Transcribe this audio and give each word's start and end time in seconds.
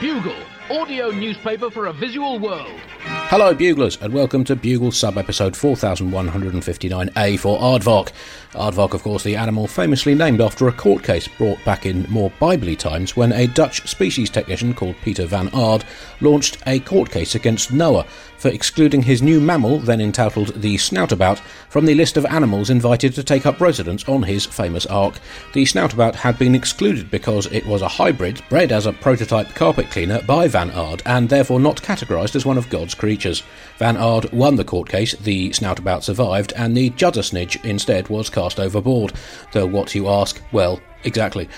Bugle, 0.00 0.36
audio 0.68 1.10
newspaper 1.10 1.70
for 1.70 1.86
a 1.86 1.92
visual 1.92 2.38
world. 2.38 2.80
Hello, 3.28 3.52
Buglers, 3.52 4.00
and 4.00 4.14
welcome 4.14 4.44
to 4.44 4.54
Bugle 4.54 4.92
sub 4.92 5.18
episode 5.18 5.54
4159A 5.54 7.36
for 7.40 7.58
Aardvark. 7.58 8.12
Aardvark, 8.52 8.94
of 8.94 9.02
course, 9.02 9.24
the 9.24 9.34
animal 9.34 9.66
famously 9.66 10.14
named 10.14 10.40
after 10.40 10.68
a 10.68 10.72
court 10.72 11.02
case 11.02 11.26
brought 11.26 11.62
back 11.64 11.86
in 11.86 12.06
more 12.08 12.30
biblically 12.38 12.76
times 12.76 13.16
when 13.16 13.32
a 13.32 13.48
Dutch 13.48 13.86
species 13.88 14.30
technician 14.30 14.72
called 14.72 14.94
Peter 15.02 15.26
van 15.26 15.48
Aard 15.48 15.84
launched 16.20 16.58
a 16.68 16.78
court 16.78 17.10
case 17.10 17.34
against 17.34 17.72
Noah 17.72 18.06
for 18.38 18.48
excluding 18.48 19.02
his 19.02 19.22
new 19.22 19.40
mammal, 19.40 19.78
then 19.78 20.00
entitled 20.00 20.48
the 20.60 20.76
Snoutabout, 20.76 21.38
from 21.68 21.84
the 21.84 21.94
list 21.94 22.16
of 22.16 22.26
animals 22.26 22.70
invited 22.70 23.14
to 23.14 23.24
take 23.24 23.44
up 23.44 23.60
residence 23.60 24.08
on 24.08 24.22
his 24.22 24.46
famous 24.46 24.86
ark. 24.86 25.18
The 25.52 25.64
Snoutabout 25.64 26.14
had 26.14 26.38
been 26.38 26.54
excluded 26.54 27.10
because 27.10 27.46
it 27.46 27.66
was 27.66 27.82
a 27.82 27.88
hybrid 27.88 28.40
bred 28.48 28.72
as 28.72 28.86
a 28.86 28.92
prototype 28.92 29.48
carpet 29.54 29.90
cleaner 29.90 30.22
by 30.22 30.46
Van 30.46 30.70
Aard 30.70 31.02
and 31.06 31.28
therefore 31.28 31.58
not 31.58 31.82
categorised 31.82 32.36
as 32.36 32.46
one 32.46 32.58
of 32.58 32.70
God's 32.70 32.94
creatures. 33.16 33.42
Van 33.78 33.96
Aard 33.96 34.30
won 34.30 34.56
the 34.56 34.64
court 34.64 34.90
case, 34.90 35.12
the 35.12 35.48
snoutabout 35.48 36.02
survived, 36.02 36.52
and 36.54 36.76
the 36.76 36.90
Juddersnidge 36.90 37.64
instead 37.64 38.08
was 38.08 38.28
cast 38.28 38.60
overboard. 38.60 39.14
Though 39.52 39.64
what 39.64 39.94
you 39.94 40.06
ask, 40.08 40.42
well, 40.52 40.80
exactly. 41.02 41.48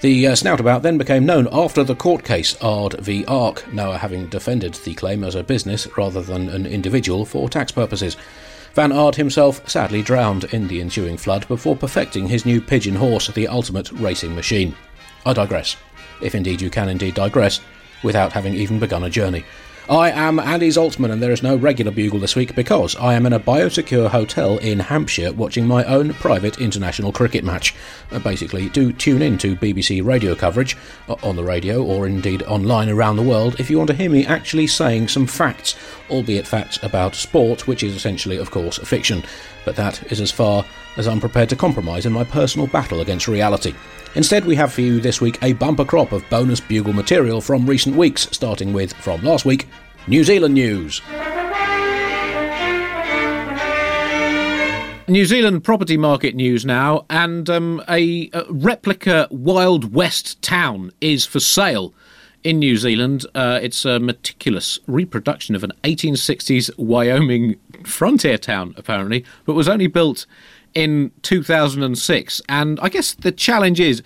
The 0.00 0.28
uh, 0.28 0.32
Snoutabout 0.32 0.80
then 0.80 0.96
became 0.96 1.26
known 1.26 1.48
after 1.52 1.84
the 1.84 1.94
court 1.94 2.24
case 2.24 2.56
Aard 2.62 2.98
v 3.00 3.26
Ark, 3.26 3.70
Noah 3.72 3.98
having 3.98 4.26
defended 4.28 4.72
the 4.74 4.94
claim 4.94 5.22
as 5.22 5.34
a 5.34 5.44
business 5.44 5.86
rather 5.98 6.22
than 6.22 6.48
an 6.48 6.64
individual 6.64 7.26
for 7.26 7.48
tax 7.48 7.70
purposes. 7.70 8.16
Van 8.74 8.90
Aard 8.90 9.14
himself 9.14 9.68
sadly 9.68 10.02
drowned 10.02 10.44
in 10.44 10.66
the 10.66 10.80
ensuing 10.80 11.18
flood 11.18 11.46
before 11.46 11.76
perfecting 11.76 12.26
his 12.26 12.46
new 12.46 12.58
pigeon 12.60 12.94
horse, 12.96 13.28
the 13.28 13.48
ultimate 13.48 13.92
racing 13.92 14.34
machine. 14.34 14.74
I 15.26 15.34
digress, 15.34 15.76
if 16.22 16.34
indeed 16.34 16.62
you 16.62 16.70
can 16.70 16.88
indeed 16.88 17.14
digress, 17.14 17.60
without 18.02 18.32
having 18.32 18.54
even 18.54 18.80
begun 18.80 19.04
a 19.04 19.10
journey. 19.10 19.44
I 19.88 20.12
am 20.12 20.38
Andy 20.38 20.68
Zaltzman, 20.68 21.10
and 21.10 21.20
there 21.20 21.32
is 21.32 21.42
no 21.42 21.56
regular 21.56 21.90
bugle 21.90 22.20
this 22.20 22.36
week 22.36 22.54
because 22.54 22.94
I 22.94 23.14
am 23.14 23.26
in 23.26 23.32
a 23.32 23.40
biosecure 23.40 24.08
hotel 24.08 24.58
in 24.58 24.78
Hampshire 24.78 25.32
watching 25.32 25.66
my 25.66 25.84
own 25.84 26.14
private 26.14 26.60
international 26.60 27.10
cricket 27.10 27.42
match. 27.42 27.74
Uh, 28.12 28.20
basically, 28.20 28.68
do 28.68 28.92
tune 28.92 29.22
in 29.22 29.38
to 29.38 29.56
BBC 29.56 30.04
radio 30.04 30.36
coverage 30.36 30.76
uh, 31.08 31.16
on 31.24 31.34
the 31.34 31.42
radio 31.42 31.82
or 31.82 32.06
indeed 32.06 32.44
online 32.44 32.90
around 32.90 33.16
the 33.16 33.22
world 33.22 33.58
if 33.58 33.70
you 33.70 33.76
want 33.76 33.90
to 33.90 33.96
hear 33.96 34.08
me 34.08 34.24
actually 34.24 34.68
saying 34.68 35.08
some 35.08 35.26
facts, 35.26 35.74
albeit 36.10 36.46
facts 36.46 36.80
about 36.84 37.16
sport, 37.16 37.66
which 37.66 37.82
is 37.82 37.96
essentially, 37.96 38.36
of 38.36 38.52
course, 38.52 38.78
fiction. 38.78 39.24
But 39.64 39.74
that 39.76 40.12
is 40.12 40.20
as 40.20 40.30
far 40.30 40.64
as 40.96 41.08
I'm 41.08 41.20
prepared 41.20 41.48
to 41.50 41.56
compromise 41.56 42.06
in 42.06 42.12
my 42.12 42.24
personal 42.24 42.66
battle 42.66 43.00
against 43.00 43.28
reality. 43.28 43.74
Instead, 44.14 44.44
we 44.44 44.56
have 44.56 44.72
for 44.72 44.82
you 44.82 45.00
this 45.00 45.20
week 45.20 45.38
a 45.42 45.54
bumper 45.54 45.84
crop 45.84 46.12
of 46.12 46.28
bonus 46.28 46.60
bugle 46.60 46.92
material 46.92 47.40
from 47.40 47.66
recent 47.66 47.96
weeks, 47.96 48.28
starting 48.30 48.72
with, 48.72 48.92
from 48.94 49.22
last 49.22 49.44
week, 49.44 49.68
New 50.06 50.24
Zealand 50.24 50.54
news. 50.54 51.00
New 55.08 55.24
Zealand 55.26 55.64
property 55.64 55.96
market 55.96 56.34
news 56.34 56.64
now, 56.64 57.04
and 57.10 57.50
um, 57.50 57.82
a, 57.88 58.30
a, 58.32 58.44
replica 58.48 59.26
Wild 59.30 59.92
West 59.92 60.40
town 60.42 60.92
is 61.00 61.26
for 61.26 61.40
sale 61.40 61.92
in 62.44 62.58
New 62.58 62.76
Zealand. 62.76 63.26
Uh, 63.34 63.58
it's 63.60 63.84
a 63.84 63.98
meticulous 63.98 64.78
reproduction 64.86 65.54
of 65.54 65.64
an 65.64 65.72
1860s 65.84 66.70
Wyoming 66.78 67.56
frontier 67.84 68.38
town, 68.38 68.74
apparently, 68.76 69.24
but 69.44 69.54
was 69.54 69.68
only 69.68 69.86
built 69.86 70.24
in 70.74 71.10
2006. 71.22 72.42
And 72.48 72.80
I 72.80 72.88
guess 72.88 73.14
the 73.14 73.32
challenge 73.32 73.80
is 73.80 74.02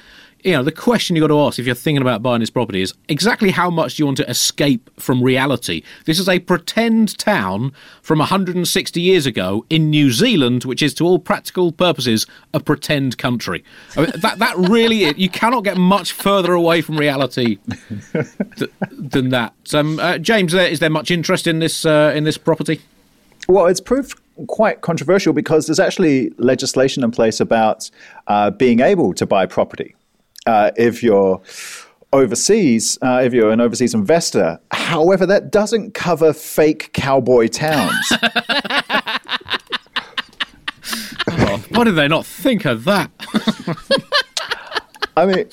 you 0.47 0.53
know, 0.53 0.62
the 0.62 0.70
question 0.70 1.16
you've 1.16 1.25
got 1.25 1.34
to 1.34 1.41
ask 1.41 1.59
if 1.59 1.66
you're 1.66 1.75
thinking 1.75 2.03
about 2.03 2.22
buying 2.22 2.38
this 2.38 2.50
property 2.50 2.81
is 2.81 2.94
exactly 3.09 3.50
how 3.50 3.69
much 3.69 3.97
do 3.97 4.03
you 4.03 4.06
want 4.06 4.16
to 4.19 4.31
escape 4.31 4.88
from 4.97 5.21
reality? 5.21 5.82
This 6.05 6.21
is 6.21 6.28
a 6.28 6.38
pretend 6.38 7.19
town 7.19 7.72
from 8.00 8.21
160 8.21 9.00
years 9.00 9.26
ago 9.26 9.66
in 9.71 9.91
New 9.91 10.12
Zealand, 10.12 10.65
which 10.65 10.82
is 10.82 10.94
to 10.94 11.05
all 11.05 11.19
practical 11.19 11.72
purposes 11.72 12.26
a 12.55 12.60
pretend 12.60 13.19
country. 13.19 13.65
I 13.97 14.03
mean, 14.03 14.12
that 14.21 14.38
that 14.38 14.56
really 14.56 15.03
is. 15.05 15.15
You 15.26 15.31
cannot 15.31 15.65
get 15.65 15.76
much 15.76 16.12
further 16.12 16.53
away 16.53 16.82
from 16.82 16.99
reality 16.99 17.59
th- 18.56 18.71
than 18.91 19.31
that. 19.31 19.55
Um, 19.72 19.99
uh, 19.99 20.19
James, 20.19 20.55
is 20.55 20.78
there 20.78 20.91
much 20.91 21.10
interest 21.10 21.47
in 21.47 21.59
this 21.59 21.84
uh, 21.84 22.12
in 22.15 22.22
this 22.25 22.38
property? 22.38 22.81
Well, 23.49 23.66
it's 23.66 23.81
proved 23.81 24.21
quite 24.49 24.81
controversial 24.83 25.33
because 25.33 25.67
there's 25.67 25.81
actually 25.81 26.31
legislation 26.39 27.03
in 27.03 27.11
place 27.11 27.41
about 27.41 27.91
uh, 28.27 28.51
being 28.51 28.81
able 28.81 29.15
to 29.15 29.27
buy 29.27 29.47
property 29.47 29.95
uh, 30.47 30.71
if 30.77 31.03
you're 31.03 31.41
overseas, 32.13 32.99
uh, 33.03 33.21
if 33.23 33.33
you're 33.33 33.51
an 33.51 33.61
overseas 33.61 33.95
investor. 33.95 34.59
However, 34.71 35.27
that 35.27 35.51
doesn't 35.51 35.95
cover 35.95 36.33
fake 36.33 36.93
cowboy 36.93 37.49
towns. 37.49 37.95
oh, 41.29 41.65
why 41.71 41.85
did 41.85 41.97
they 41.97 42.09
not 42.09 42.25
think 42.25 42.65
of 42.65 42.85
that? 42.85 43.11
I 45.17 45.27
mean, 45.27 45.47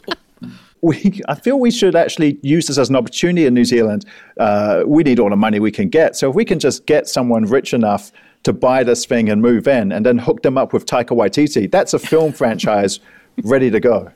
we, 0.81 1.21
I 1.27 1.35
feel 1.35 1.59
we 1.59 1.71
should 1.71 1.95
actually 1.95 2.37
use 2.41 2.67
this 2.67 2.77
as 2.77 2.89
an 2.89 2.95
opportunity 2.95 3.45
in 3.45 3.53
New 3.53 3.65
Zealand. 3.65 4.05
Uh, 4.37 4.83
we 4.85 5.03
need 5.03 5.19
all 5.19 5.29
the 5.29 5.37
money 5.37 5.59
we 5.59 5.71
can 5.71 5.87
get. 5.87 6.15
So 6.15 6.29
if 6.29 6.35
we 6.35 6.43
can 6.43 6.59
just 6.59 6.85
get 6.85 7.07
someone 7.07 7.45
rich 7.45 7.73
enough 7.73 8.11
to 8.43 8.53
buy 8.53 8.83
this 8.83 9.05
thing 9.05 9.29
and 9.29 9.41
move 9.41 9.67
in 9.67 9.91
and 9.91 10.05
then 10.05 10.17
hook 10.17 10.43
them 10.43 10.57
up 10.57 10.73
with 10.73 10.85
Taika 10.85 11.15
Waititi, 11.15 11.71
that's 11.71 11.93
a 11.93 11.99
film 11.99 12.33
franchise 12.41 12.99
ready 13.43 13.71
to 13.71 13.79
go. 13.79 14.11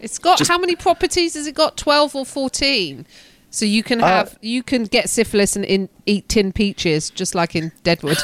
It's 0.00 0.18
got 0.18 0.38
Just, 0.38 0.50
how 0.50 0.58
many 0.58 0.76
properties 0.76 1.34
has 1.34 1.46
it 1.46 1.54
got? 1.54 1.76
Twelve 1.76 2.14
or 2.14 2.26
fourteen? 2.26 3.06
So 3.50 3.64
you 3.64 3.82
can 3.82 4.02
uh, 4.02 4.06
have 4.06 4.34
uh, 4.34 4.38
you 4.42 4.62
can 4.62 4.84
get 4.84 5.08
syphilis 5.08 5.56
and 5.56 5.64
in, 5.64 5.88
eat 6.04 6.28
tin 6.28 6.52
peaches 6.52 7.10
just 7.10 7.34
like 7.34 7.56
in 7.56 7.72
Deadwood. 7.82 8.18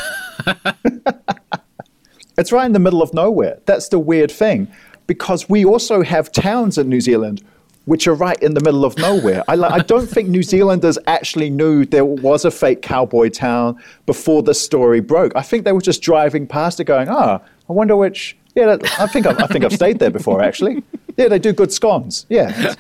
it's 2.39 2.53
right 2.53 2.67
in 2.67 2.73
the 2.73 2.79
middle 2.79 3.03
of 3.03 3.15
nowhere. 3.15 3.61
That's 3.67 3.89
the 3.89 3.99
weird 3.99 4.31
thing, 4.31 4.69
because 5.07 5.49
we 5.49 5.65
also 5.65 6.03
have 6.03 6.31
towns 6.33 6.77
in 6.77 6.89
New 6.89 7.01
Zealand 7.01 7.43
which 7.85 8.07
are 8.07 8.15
right 8.15 8.41
in 8.43 8.55
the 8.55 8.61
middle 8.61 8.85
of 8.85 8.97
nowhere. 8.97 9.43
I, 9.49 9.55
I, 9.55 9.79
don't 9.81 10.07
think 10.07 10.29
New 10.29 10.43
Zealanders 10.43 10.99
actually 11.09 11.51
knew 11.51 11.85
there 11.85 12.05
was 12.05 12.45
a 12.45 12.51
fake 12.51 12.81
cowboy 12.81 13.29
town 13.29 13.77
before 14.07 14.43
the 14.43 14.55
story 14.55 15.01
broke. 15.01 15.33
I 15.35 15.43
think 15.43 15.65
they 15.65 15.73
were 15.73 15.81
just 15.81 16.01
driving 16.01 16.47
past 16.47 16.79
it, 16.79 16.85
going, 16.85 17.09
"Ah, 17.09 17.41
oh, 17.43 17.49
I 17.69 17.73
wonder 17.73 17.97
which 17.97 18.37
yeah, 18.55 18.77
I 18.99 19.07
think 19.07 19.27
I've, 19.27 19.39
I 19.39 19.47
think 19.47 19.65
I've 19.65 19.73
stayed 19.73 19.99
there 19.99 20.11
before. 20.11 20.43
Actually, 20.43 20.83
yeah, 21.17 21.29
they 21.29 21.39
do 21.39 21.53
good 21.53 21.73
scones. 21.73 22.27
Yeah, 22.29 22.75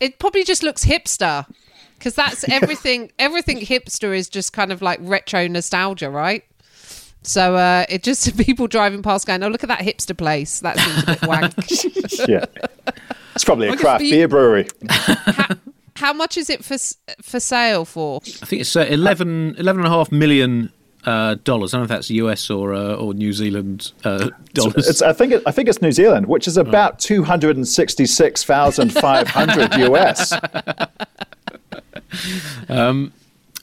it 0.00 0.18
probably 0.18 0.42
just 0.42 0.62
looks 0.62 0.84
hipster 0.84 1.46
because 1.98 2.14
that's 2.14 2.48
everything. 2.48 3.12
everything 3.18 3.58
hipster 3.58 4.16
is 4.16 4.28
just 4.28 4.52
kind 4.52 4.72
of 4.72 4.80
like 4.80 4.98
retro 5.02 5.46
nostalgia, 5.48 6.08
right? 6.08 6.44
So 7.22 7.56
uh, 7.56 7.84
it 7.88 8.02
just 8.02 8.36
people 8.44 8.68
driving 8.68 9.02
past 9.02 9.26
going, 9.26 9.42
"Oh, 9.42 9.48
look 9.48 9.62
at 9.62 9.68
that 9.68 9.80
hipster 9.80 10.16
place. 10.16 10.60
That 10.60 10.78
seems 10.78 11.02
a 11.02 11.06
bit 11.06 11.26
wank." 11.26 12.28
yeah, 12.28 12.46
it's 13.36 13.44
probably 13.44 13.68
a 13.68 13.76
craft 13.76 14.00
beer 14.00 14.26
brewery. 14.26 14.66
How, 14.88 15.48
how, 15.96 16.12
much 16.12 16.36
is 16.36 16.50
it 16.50 16.64
for 16.64 16.76
for 17.22 17.38
sale 17.38 17.84
for? 17.84 18.20
I 18.42 18.46
think 18.46 18.62
it's 18.62 18.74
uh, 18.74 18.86
11, 18.88 19.56
11 19.58 19.84
and 19.84 19.86
a 19.86 19.90
half 19.90 20.10
million 20.10 20.72
uh, 21.04 21.36
dollars. 21.44 21.72
I 21.72 21.78
don't 21.78 21.82
know 21.82 21.84
if 21.84 21.98
that's 21.98 22.10
US 22.10 22.50
or 22.50 22.74
uh, 22.74 22.94
or 22.94 23.14
New 23.14 23.32
Zealand 23.32 23.92
uh, 24.04 24.30
dollars. 24.52 24.88
It's, 24.88 25.02
I 25.02 25.12
think 25.12 25.32
it, 25.32 25.42
I 25.46 25.52
think 25.52 25.68
it's 25.68 25.80
New 25.80 25.92
Zealand, 25.92 26.26
which 26.26 26.48
is 26.48 26.56
about 26.56 26.92
right. 26.92 26.98
two 26.98 27.22
hundred 27.22 27.56
and 27.56 27.66
sixty 27.66 28.06
six 28.06 28.42
thousand 28.42 28.92
five 28.92 29.28
hundred 29.28 29.72
US. 29.74 30.32
um, 32.68 33.12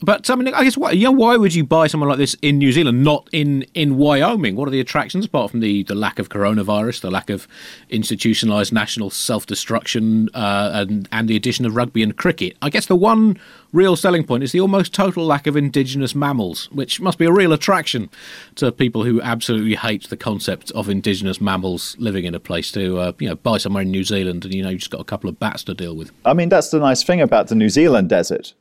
but 0.02 0.28
I 0.28 0.34
mean, 0.34 0.52
I 0.52 0.64
guess 0.64 0.76
why, 0.76 0.90
you 0.90 1.04
know, 1.04 1.12
why 1.12 1.36
would 1.36 1.54
you 1.54 1.64
buy 1.64 1.86
someone 1.86 2.08
like 2.08 2.18
this 2.18 2.34
in 2.42 2.58
New 2.58 2.72
Zealand, 2.72 3.04
not 3.04 3.28
in, 3.32 3.62
in 3.74 3.96
Wyoming? 3.96 4.56
What 4.56 4.66
are 4.68 4.70
the 4.70 4.80
attractions 4.80 5.24
apart 5.24 5.50
from 5.50 5.60
the, 5.60 5.82
the 5.84 5.94
lack 5.94 6.18
of 6.18 6.28
coronavirus, 6.28 7.00
the 7.00 7.10
lack 7.10 7.30
of 7.30 7.46
institutionalized 7.90 8.72
national 8.72 9.10
self 9.10 9.46
destruction, 9.46 10.28
uh, 10.34 10.70
and 10.74 11.08
and 11.12 11.28
the 11.28 11.36
addition 11.36 11.64
of 11.64 11.76
rugby 11.76 12.02
and 12.02 12.16
cricket? 12.16 12.56
I 12.60 12.70
guess 12.70 12.86
the 12.86 12.96
one 12.96 13.38
real 13.72 13.96
selling 13.96 14.24
point 14.24 14.42
is 14.42 14.52
the 14.52 14.60
almost 14.60 14.92
total 14.92 15.26
lack 15.26 15.46
of 15.46 15.56
indigenous 15.56 16.14
mammals, 16.14 16.70
which 16.70 17.00
must 17.00 17.18
be 17.18 17.26
a 17.26 17.32
real 17.32 17.52
attraction 17.52 18.10
to 18.56 18.72
people 18.72 19.04
who 19.04 19.22
absolutely 19.22 19.74
hate 19.74 20.08
the 20.10 20.16
concept 20.16 20.70
of 20.72 20.88
indigenous 20.88 21.40
mammals 21.40 21.96
living 21.98 22.24
in 22.24 22.34
a 22.34 22.40
place. 22.40 22.72
To 22.72 22.98
uh, 22.98 23.12
you 23.18 23.28
know, 23.28 23.36
buy 23.36 23.58
somewhere 23.58 23.82
in 23.82 23.90
New 23.90 24.04
Zealand, 24.04 24.44
and 24.44 24.54
you 24.54 24.62
know, 24.62 24.70
you 24.70 24.78
just 24.78 24.90
got 24.90 25.00
a 25.00 25.04
couple 25.04 25.30
of 25.30 25.38
bats 25.38 25.62
to 25.64 25.74
deal 25.74 25.94
with. 25.94 26.10
I 26.24 26.34
mean, 26.34 26.48
that's 26.48 26.70
the 26.70 26.80
nice 26.80 27.02
thing 27.04 27.20
about 27.20 27.48
the 27.48 27.54
New 27.54 27.68
Zealand 27.68 28.08
desert 28.08 28.54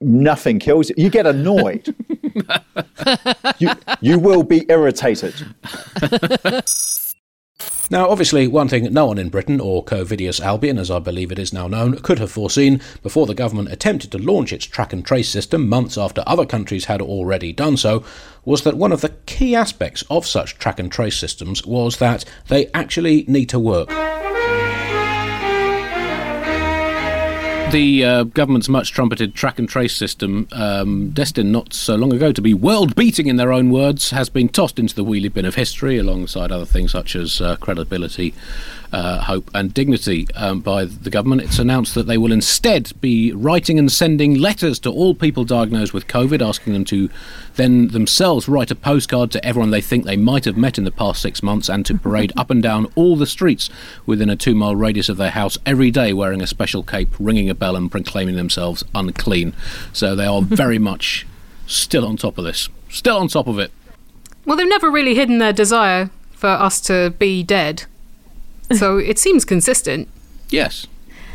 nothing 0.00 0.58
kills 0.58 0.90
you. 0.90 0.94
You 0.98 1.10
get 1.10 1.26
annoyed. 1.26 1.94
you, 3.58 3.70
you 4.00 4.18
will 4.18 4.42
be 4.42 4.64
irritated. 4.68 5.34
Now, 7.88 8.08
obviously, 8.10 8.48
one 8.48 8.66
thing 8.66 8.92
no 8.92 9.06
one 9.06 9.18
in 9.18 9.28
Britain, 9.28 9.60
or 9.60 9.84
Covidius 9.84 10.40
Albion 10.40 10.76
as 10.76 10.90
I 10.90 10.98
believe 10.98 11.30
it 11.30 11.38
is 11.38 11.52
now 11.52 11.68
known, 11.68 11.96
could 11.98 12.18
have 12.18 12.32
foreseen 12.32 12.80
before 13.00 13.26
the 13.26 13.34
government 13.34 13.70
attempted 13.70 14.10
to 14.10 14.18
launch 14.18 14.52
its 14.52 14.66
track 14.66 14.92
and 14.92 15.04
trace 15.04 15.28
system 15.28 15.68
months 15.68 15.96
after 15.96 16.24
other 16.26 16.44
countries 16.44 16.86
had 16.86 17.00
already 17.00 17.52
done 17.52 17.76
so, 17.76 18.02
was 18.44 18.62
that 18.62 18.76
one 18.76 18.90
of 18.90 19.02
the 19.02 19.14
key 19.26 19.54
aspects 19.54 20.02
of 20.10 20.26
such 20.26 20.58
track 20.58 20.80
and 20.80 20.90
trace 20.90 21.16
systems 21.16 21.64
was 21.64 21.98
that 21.98 22.24
they 22.48 22.66
actually 22.74 23.24
need 23.28 23.48
to 23.50 23.60
work. 23.60 23.88
The 27.76 28.02
uh, 28.02 28.22
government's 28.22 28.70
much 28.70 28.90
trumpeted 28.90 29.34
track 29.34 29.58
and 29.58 29.68
trace 29.68 29.94
system, 29.94 30.48
um, 30.52 31.10
destined 31.10 31.52
not 31.52 31.74
so 31.74 31.94
long 31.94 32.10
ago 32.10 32.32
to 32.32 32.40
be 32.40 32.54
world 32.54 32.96
beating 32.96 33.26
in 33.26 33.36
their 33.36 33.52
own 33.52 33.68
words, 33.68 34.12
has 34.12 34.30
been 34.30 34.48
tossed 34.48 34.78
into 34.78 34.94
the 34.94 35.04
wheelie 35.04 35.30
bin 35.30 35.44
of 35.44 35.56
history 35.56 35.98
alongside 35.98 36.50
other 36.50 36.64
things 36.64 36.90
such 36.90 37.14
as 37.14 37.38
uh, 37.38 37.54
credibility, 37.56 38.32
uh, 38.92 39.20
hope, 39.22 39.50
and 39.54 39.72
dignity 39.74 40.26
um, 40.34 40.60
by 40.60 40.84
the 40.84 41.10
government. 41.10 41.42
It's 41.42 41.58
announced 41.58 41.94
that 41.94 42.06
they 42.06 42.18
will 42.18 42.32
instead 42.32 42.92
be 43.00 43.32
writing 43.32 43.78
and 43.78 43.90
sending 43.90 44.34
letters 44.34 44.78
to 44.80 44.90
all 44.90 45.14
people 45.14 45.44
diagnosed 45.44 45.92
with 45.92 46.06
COVID, 46.06 46.46
asking 46.46 46.72
them 46.72 46.84
to 46.86 47.10
then 47.56 47.88
themselves 47.88 48.48
write 48.48 48.70
a 48.70 48.74
postcard 48.74 49.30
to 49.32 49.44
everyone 49.44 49.70
they 49.70 49.80
think 49.80 50.04
they 50.04 50.16
might 50.16 50.44
have 50.44 50.56
met 50.56 50.78
in 50.78 50.84
the 50.84 50.90
past 50.90 51.20
six 51.22 51.42
months 51.42 51.68
and 51.68 51.84
to 51.86 51.94
parade 51.98 52.32
up 52.36 52.50
and 52.50 52.62
down 52.62 52.86
all 52.94 53.16
the 53.16 53.26
streets 53.26 53.70
within 54.04 54.30
a 54.30 54.36
two 54.36 54.54
mile 54.54 54.76
radius 54.76 55.08
of 55.08 55.16
their 55.16 55.30
house 55.30 55.58
every 55.64 55.90
day 55.90 56.12
wearing 56.12 56.42
a 56.42 56.46
special 56.46 56.82
cape, 56.82 57.08
ringing 57.18 57.50
a 57.50 57.54
bell, 57.54 57.76
and 57.76 57.90
proclaiming 57.90 58.36
themselves 58.36 58.84
unclean. 58.94 59.54
So 59.92 60.14
they 60.14 60.26
are 60.26 60.42
very 60.42 60.78
much 60.78 61.26
still 61.66 62.06
on 62.06 62.16
top 62.16 62.38
of 62.38 62.44
this. 62.44 62.68
Still 62.88 63.18
on 63.18 63.28
top 63.28 63.46
of 63.46 63.58
it. 63.58 63.72
Well, 64.44 64.56
they've 64.56 64.68
never 64.68 64.90
really 64.90 65.14
hidden 65.14 65.38
their 65.38 65.52
desire 65.52 66.10
for 66.32 66.48
us 66.48 66.80
to 66.82 67.14
be 67.18 67.42
dead. 67.42 67.84
So 68.72 68.98
it 68.98 69.18
seems 69.18 69.44
consistent. 69.44 70.08
Yes. 70.50 70.86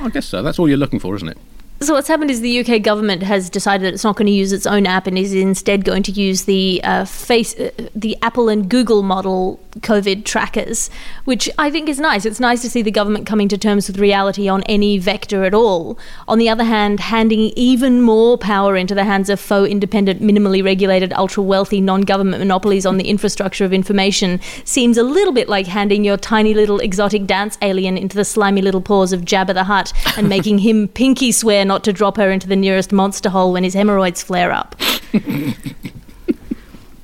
I 0.02 0.10
guess 0.10 0.26
so. 0.26 0.42
That's 0.42 0.60
all 0.60 0.68
you're 0.68 0.78
looking 0.78 1.00
for, 1.00 1.16
isn't 1.16 1.28
it? 1.30 1.38
So 1.84 1.96
what's 1.96 2.08
happened 2.08 2.30
is 2.30 2.42
the 2.42 2.60
UK 2.60 2.84
government 2.84 3.24
has 3.24 3.50
decided 3.50 3.88
that 3.88 3.96
it's 3.96 4.04
not 4.04 4.16
going 4.16 4.28
to 4.28 4.32
use 4.32 4.54
its 4.54 4.68
own 4.68 4.86
app 4.86 5.08
and 5.08 5.18
is 5.18 5.34
instead 5.34 5.84
going 5.84 6.04
to 6.04 6.12
use 6.12 6.44
the 6.44 6.80
uh, 6.84 7.06
face, 7.06 7.60
uh, 7.60 7.72
the 7.96 8.16
Apple 8.22 8.50
and 8.50 8.70
Google 8.70 9.02
model 9.02 9.60
COVID 9.80 10.24
trackers, 10.24 10.92
which 11.26 11.50
I 11.58 11.72
think 11.72 11.90
is 11.90 12.00
nice. 12.00 12.24
It's 12.24 12.40
nice 12.40 12.62
to 12.62 12.70
see 12.70 12.84
the 12.84 12.92
government 12.92 13.26
coming 13.26 13.48
to 13.48 13.58
terms 13.58 13.88
with 13.88 13.98
reality 13.98 14.48
on 14.48 14.62
any 14.64 15.00
vector 15.00 15.44
at 15.44 15.56
all. 15.56 15.98
On 16.28 16.38
the 16.38 16.50
other 16.50 16.66
hand, 16.66 17.00
handing 17.00 17.52
even 17.56 18.04
more 18.04 18.38
power 18.38 18.76
into 18.76 18.94
the 18.94 19.06
hands 19.06 19.28
of 19.30 19.40
faux 19.40 19.68
independent, 19.68 20.22
minimally 20.22 20.64
regulated, 20.64 21.12
ultra 21.14 21.42
wealthy, 21.42 21.82
non-government 21.82 22.42
monopolies 22.42 22.86
on 22.86 22.98
the 22.98 23.10
infrastructure 23.10 23.66
of 23.66 23.74
information 23.74 24.40
seems 24.66 24.98
a 24.98 25.04
little 25.04 25.34
bit 25.34 25.50
like 25.50 25.66
handing 25.66 26.04
your 26.04 26.18
tiny 26.18 26.54
little 26.54 26.80
exotic 26.80 27.26
dance 27.26 27.58
alien 27.64 27.98
into 27.98 28.16
the 28.16 28.26
slimy 28.26 28.62
little 28.62 28.82
paws 28.82 29.14
of 29.14 29.22
Jabba 29.22 29.56
the 29.56 29.64
Hutt 29.64 29.94
and 30.16 30.30
making 30.36 30.60
him 30.60 30.88
pinky 30.88 31.32
swear 31.32 31.66
not 31.72 31.86
to 31.86 31.94
drop 31.94 32.18
her 32.18 32.30
into 32.30 32.48
the 32.50 32.56
nearest 32.58 32.92
monster 32.92 33.30
hole 33.30 33.54
when 33.54 33.64
his 33.64 33.74
hemorrhoids 33.74 34.22
flare 34.22 34.52
up. 34.52 34.76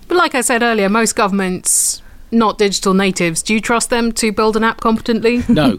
But 0.10 0.18
like 0.18 0.36
I 0.36 0.42
said 0.42 0.62
earlier, 0.62 0.90
most 0.90 1.16
governments, 1.16 2.02
not 2.32 2.58
digital 2.58 2.94
natives, 2.94 3.42
do 3.42 3.54
you 3.54 3.62
trust 3.62 3.90
them 3.90 4.12
to 4.14 4.32
build 4.34 4.58
an 4.58 4.64
app 4.66 4.82
competently? 4.82 5.44
No. 5.50 5.78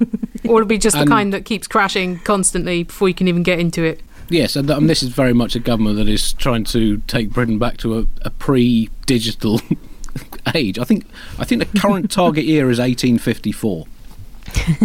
or 0.49 0.61
it'll 0.61 0.67
be 0.67 0.79
just 0.79 0.97
the 0.97 1.03
And- 1.03 1.11
kind 1.11 1.33
that 1.35 1.45
keeps 1.45 1.67
crashing 1.67 2.19
constantly 2.21 2.85
before 2.85 3.09
you 3.09 3.15
can 3.15 3.29
even 3.29 3.43
get 3.43 3.59
into 3.59 3.83
it? 3.85 4.01
Yes, 4.31 4.57
and, 4.57 4.71
and 4.71 4.89
this 4.89 5.03
is 5.03 5.09
very 5.11 5.33
much 5.35 5.55
a 5.57 5.59
government 5.59 5.97
that 5.97 6.09
is 6.09 6.33
trying 6.35 6.65
to 6.65 6.99
take 7.07 7.31
Britain 7.31 7.59
back 7.59 7.77
to 7.79 7.99
a, 7.99 8.07
a 8.23 8.31
pre-digital 8.31 9.61
age. 10.55 10.79
I 10.79 10.85
think 10.85 11.05
I 11.39 11.45
think 11.45 11.71
the 11.71 11.79
current 11.79 12.11
target 12.23 12.45
year 12.45 12.71
is 12.71 12.79
1854. 12.79 13.87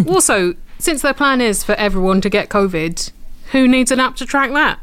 also, 0.08 0.54
since 0.78 1.02
their 1.02 1.12
plan 1.14 1.40
is 1.42 1.62
for 1.64 1.74
everyone 1.74 2.20
to 2.22 2.30
get 2.30 2.48
COVID, 2.48 3.12
who 3.54 3.66
needs 3.68 3.92
an 3.92 4.00
app 4.00 4.16
to 4.16 4.26
track 4.26 4.52
that? 4.52 4.80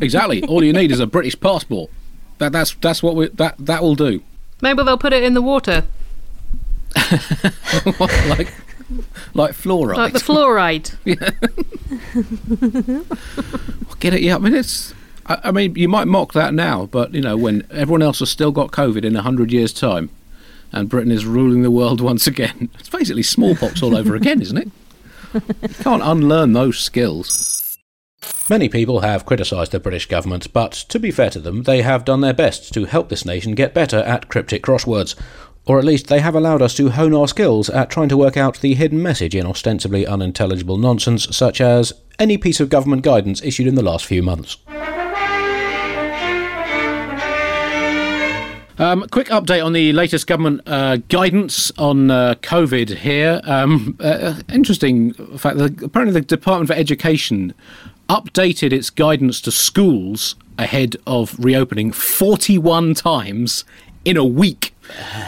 Exactly. 0.00 0.44
All 0.44 0.62
you 0.62 0.72
need 0.72 0.92
is 0.92 1.00
a 1.00 1.08
British 1.08 1.38
passport. 1.38 1.90
That 2.38 2.52
that's 2.52 2.72
that's 2.76 3.02
what 3.02 3.16
we 3.16 3.28
that 3.30 3.56
that 3.58 3.82
will 3.82 3.96
do. 3.96 4.22
Maybe 4.62 4.84
they'll 4.84 4.96
put 4.96 5.12
it 5.12 5.24
in 5.24 5.34
the 5.34 5.42
water, 5.42 5.84
like 6.94 8.52
like 9.34 9.54
fluoride. 9.54 9.96
like 9.96 10.12
the 10.12 10.20
fluoride. 10.20 10.94
Get 13.98 14.14
it? 14.14 14.22
Yeah. 14.22 14.36
I 14.36 14.38
mean, 14.38 14.54
it's. 14.54 14.94
I, 15.26 15.40
I 15.44 15.50
mean, 15.50 15.74
you 15.74 15.88
might 15.88 16.06
mock 16.06 16.34
that 16.34 16.54
now, 16.54 16.86
but 16.86 17.12
you 17.12 17.20
know, 17.20 17.36
when 17.36 17.66
everyone 17.72 18.02
else 18.02 18.20
has 18.20 18.30
still 18.30 18.52
got 18.52 18.70
COVID 18.70 19.04
in 19.04 19.16
hundred 19.16 19.50
years' 19.50 19.72
time, 19.72 20.10
and 20.70 20.88
Britain 20.88 21.10
is 21.10 21.26
ruling 21.26 21.62
the 21.62 21.72
world 21.72 22.00
once 22.12 22.28
again, 22.28 22.70
it's 22.78 22.88
basically 22.88 23.24
smallpox 23.24 23.82
all 23.82 23.96
over 23.96 24.14
again, 24.14 24.40
isn't 24.40 24.58
it? 24.58 24.70
You 25.34 25.68
can't 25.80 26.02
unlearn 26.02 26.52
those 26.52 26.78
skills. 26.78 27.78
Many 28.50 28.68
people 28.68 29.00
have 29.00 29.26
criticised 29.26 29.72
the 29.72 29.80
British 29.80 30.06
government, 30.06 30.52
but 30.52 30.72
to 30.72 30.98
be 30.98 31.10
fair 31.10 31.30
to 31.30 31.40
them, 31.40 31.64
they 31.64 31.82
have 31.82 32.04
done 32.04 32.20
their 32.20 32.32
best 32.32 32.72
to 32.74 32.86
help 32.86 33.08
this 33.08 33.24
nation 33.24 33.54
get 33.54 33.74
better 33.74 33.98
at 33.98 34.28
cryptic 34.28 34.62
crosswords. 34.62 35.14
Or 35.66 35.78
at 35.78 35.84
least 35.84 36.06
they 36.06 36.20
have 36.20 36.34
allowed 36.34 36.62
us 36.62 36.74
to 36.76 36.88
hone 36.88 37.14
our 37.14 37.28
skills 37.28 37.68
at 37.68 37.90
trying 37.90 38.08
to 38.08 38.16
work 38.16 38.38
out 38.38 38.60
the 38.60 38.74
hidden 38.74 39.02
message 39.02 39.34
in 39.34 39.46
ostensibly 39.46 40.06
unintelligible 40.06 40.78
nonsense, 40.78 41.28
such 41.36 41.60
as 41.60 41.92
any 42.18 42.38
piece 42.38 42.58
of 42.58 42.70
government 42.70 43.02
guidance 43.02 43.42
issued 43.42 43.66
in 43.66 43.74
the 43.74 43.82
last 43.82 44.06
few 44.06 44.22
months. 44.22 44.56
Um, 48.80 49.04
quick 49.10 49.26
update 49.26 49.64
on 49.64 49.72
the 49.72 49.92
latest 49.92 50.28
government 50.28 50.60
uh, 50.64 50.98
guidance 51.08 51.72
on 51.78 52.12
uh, 52.12 52.34
COVID 52.42 52.98
here. 52.98 53.40
Um, 53.42 53.96
uh, 53.98 54.40
interesting 54.52 55.14
fact 55.36 55.58
that 55.58 55.82
apparently 55.82 56.20
the 56.20 56.24
Department 56.24 56.68
for 56.68 56.74
Education 56.74 57.54
updated 58.08 58.72
its 58.72 58.88
guidance 58.90 59.40
to 59.40 59.50
schools 59.50 60.36
ahead 60.58 60.94
of 61.08 61.36
reopening 61.40 61.90
41 61.90 62.94
times 62.94 63.64
in 64.04 64.16
a 64.16 64.24
week. 64.24 64.67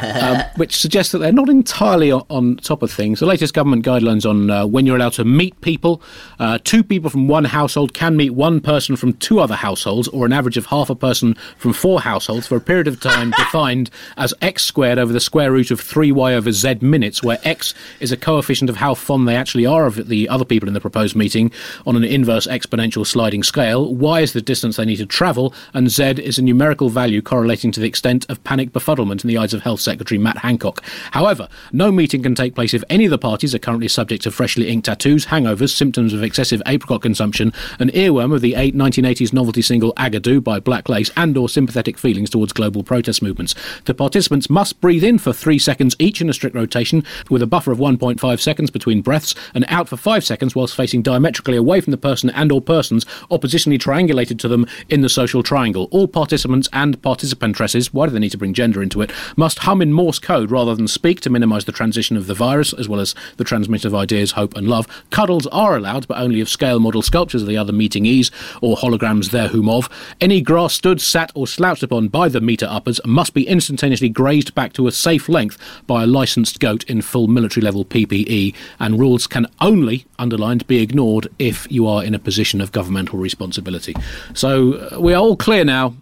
Um, 0.02 0.42
which 0.56 0.76
suggests 0.76 1.12
that 1.12 1.18
they're 1.18 1.32
not 1.32 1.48
entirely 1.48 2.10
on, 2.10 2.24
on 2.28 2.56
top 2.56 2.82
of 2.82 2.90
things. 2.90 3.20
The 3.20 3.26
latest 3.26 3.54
government 3.54 3.84
guidelines 3.84 4.28
on 4.28 4.50
uh, 4.50 4.66
when 4.66 4.86
you're 4.86 4.96
allowed 4.96 5.14
to 5.14 5.24
meet 5.24 5.60
people 5.60 6.02
uh, 6.38 6.58
two 6.64 6.82
people 6.82 7.10
from 7.10 7.28
one 7.28 7.44
household 7.44 7.94
can 7.94 8.16
meet 8.16 8.30
one 8.30 8.60
person 8.60 8.96
from 8.96 9.12
two 9.14 9.40
other 9.40 9.54
households, 9.54 10.08
or 10.08 10.26
an 10.26 10.32
average 10.32 10.56
of 10.56 10.66
half 10.66 10.90
a 10.90 10.94
person 10.94 11.34
from 11.56 11.72
four 11.72 12.00
households 12.00 12.46
for 12.46 12.56
a 12.56 12.60
period 12.60 12.88
of 12.88 13.00
time 13.00 13.30
defined 13.36 13.90
as 14.16 14.34
x 14.40 14.64
squared 14.64 14.98
over 14.98 15.12
the 15.12 15.20
square 15.20 15.52
root 15.52 15.70
of 15.70 15.80
3y 15.80 16.32
over 16.32 16.52
z 16.52 16.76
minutes, 16.80 17.22
where 17.22 17.38
x 17.44 17.74
is 18.00 18.12
a 18.12 18.16
coefficient 18.16 18.70
of 18.70 18.76
how 18.76 18.94
fond 18.94 19.28
they 19.28 19.36
actually 19.36 19.66
are 19.66 19.86
of 19.86 20.08
the 20.08 20.28
other 20.28 20.44
people 20.44 20.68
in 20.68 20.74
the 20.74 20.80
proposed 20.80 21.16
meeting 21.16 21.50
on 21.86 21.96
an 21.96 22.04
inverse 22.04 22.46
exponential 22.46 23.06
sliding 23.06 23.42
scale, 23.42 23.94
y 23.94 24.20
is 24.20 24.32
the 24.32 24.42
distance 24.42 24.76
they 24.76 24.84
need 24.84 24.96
to 24.96 25.06
travel, 25.06 25.54
and 25.74 25.90
z 25.90 26.04
is 26.04 26.38
a 26.38 26.42
numerical 26.42 26.88
value 26.88 27.22
correlating 27.22 27.70
to 27.72 27.80
the 27.80 27.88
extent 27.88 28.26
of 28.28 28.42
panic 28.44 28.72
befuddlement 28.72 29.24
in 29.24 29.28
the 29.28 29.38
eyes 29.38 29.50
of 29.54 29.62
Health 29.62 29.80
Secretary 29.80 30.19
Matt 30.19 30.38
Hancock. 30.38 30.83
However, 31.12 31.49
no 31.73 31.90
meeting 31.92 32.23
can 32.23 32.35
take 32.35 32.54
place 32.54 32.75
if 32.75 32.85
any 32.88 33.04
of 33.04 33.11
the 33.11 33.19
parties 33.19 33.54
are 33.54 33.59
currently 33.59 33.88
subject 33.88 34.23
to 34.25 34.30
freshly 34.30 34.69
inked 34.69 34.87
tattoos, 34.87 35.26
hangovers, 35.26 35.75
symptoms 35.75 36.12
of 36.12 36.23
excessive 36.23 36.62
apricot 36.66 37.02
consumption, 37.02 37.52
an 37.78 37.90
earworm 37.90 38.35
of 38.35 38.40
the 38.40 38.54
1980s 38.54 39.33
novelty 39.33 39.62
single 39.62 39.92
Agadoo 39.95 40.42
by 40.42 40.61
Black 40.61 40.88
Lace, 40.88 41.11
and 41.16 41.37
or 41.37 41.49
sympathetic 41.49 41.99
feelings 41.99 42.30
towards 42.30 42.52
global 42.52 42.83
protest 42.83 43.23
movements. 43.23 43.54
The 43.85 43.95
participants 43.95 44.50
must 44.50 44.80
breathe 44.80 45.04
in 45.04 45.19
for 45.19 45.33
three 45.33 45.59
seconds 45.59 45.97
each 45.99 46.21
in 46.21 46.28
a 46.28 46.33
strict 46.33 46.57
rotation, 46.57 47.04
with 47.28 47.42
a 47.42 47.47
buffer 47.47 47.73
of 47.73 47.78
1.5 47.78 48.40
seconds 48.40 48.71
between 48.71 49.02
breaths, 49.02 49.35
and 49.54 49.64
out 49.69 49.88
for 49.88 49.97
five 49.97 50.25
seconds 50.25 50.54
whilst 50.54 50.75
facing 50.76 51.02
diametrically 51.02 51.57
away 51.57 51.80
from 51.80 51.90
the 51.90 51.97
person 51.97 52.30
and 52.30 52.52
or 52.52 52.61
persons 52.61 53.04
oppositionally 53.30 53.78
triangulated 53.78 54.38
to 54.38 54.49
them 54.49 54.66
in 54.88 55.00
the 55.00 55.09
social 55.09 55.42
triangle. 55.42 55.88
All 55.90 56.09
participants 56.09 56.69
and 56.73 57.00
participantresses, 57.02 57.92
why 57.92 58.07
do 58.07 58.12
they 58.12 58.19
need 58.19 58.30
to 58.30 58.38
bring 58.38 58.54
gender 58.54 58.83
into 58.83 59.02
it, 59.02 59.11
must 59.40 59.61
hum 59.61 59.82
in 59.82 59.92
Morse 59.92 60.18
code 60.18 60.50
rather 60.50 60.75
than 60.75 60.88
speak 60.88 61.20
to 61.20 61.30
minimise 61.30 61.66
the 61.66 61.73
transition 61.73 62.16
of 62.16 62.26
the 62.26 62.35
virus, 62.35 62.73
as 62.73 62.88
well 62.88 63.00
as 63.00 63.14
the 63.37 63.44
transmission 63.44 63.88
of 63.88 63.94
ideas, 63.94 64.32
hope, 64.32 64.56
and 64.56 64.68
love. 64.68 64.87
Cuddles 65.11 65.47
are 65.49 65.76
allowed, 65.76 66.06
but 66.09 66.18
only 66.18 66.40
of 66.40 66.49
scale 66.49 66.80
model 66.80 67.02
sculptures 67.02 67.42
of 67.42 67.49
the 67.49 67.56
other 67.56 67.73
meeting 67.73 67.90
meetingees 67.90 68.30
or 68.61 68.76
holograms 68.76 69.30
there 69.30 69.49
whom 69.49 69.68
of. 69.68 69.88
Any 70.20 70.40
grass 70.40 70.75
stood, 70.75 71.00
sat, 71.00 71.32
or 71.35 71.47
slouched 71.47 71.82
upon 71.82 72.09
by 72.09 72.28
the 72.28 72.40
meter 72.40 72.66
uppers 72.68 73.00
must 73.04 73.35
be 73.35 73.47
instantaneously 73.47 74.09
grazed 74.09 74.54
back 74.54 74.73
to 74.75 74.87
a 74.87 74.92
safe 74.92 75.28
length 75.28 75.59
by 75.87 76.04
a 76.04 76.06
licensed 76.06 76.61
goat 76.61 76.85
in 76.85 77.02
full 77.02 77.26
military 77.26 77.64
level 77.64 77.85
PPE, 77.85 78.54
and 78.78 78.99
rules 78.99 79.26
can 79.26 79.47
only, 79.61 80.06
underlined, 80.18 80.66
be 80.66 80.82
ignored 80.82 81.28
if 81.38 81.70
you 81.70 81.87
are 81.87 82.04
in 82.04 82.14
a 82.14 82.18
position 82.18 82.61
of 82.61 82.73
governmental 82.73 83.18
responsibility. 83.18 83.94
So 84.35 84.75
uh, 84.75 85.00
we 85.00 85.14
are 85.14 85.20
all 85.20 85.37
clear 85.37 85.64
now 85.64 85.94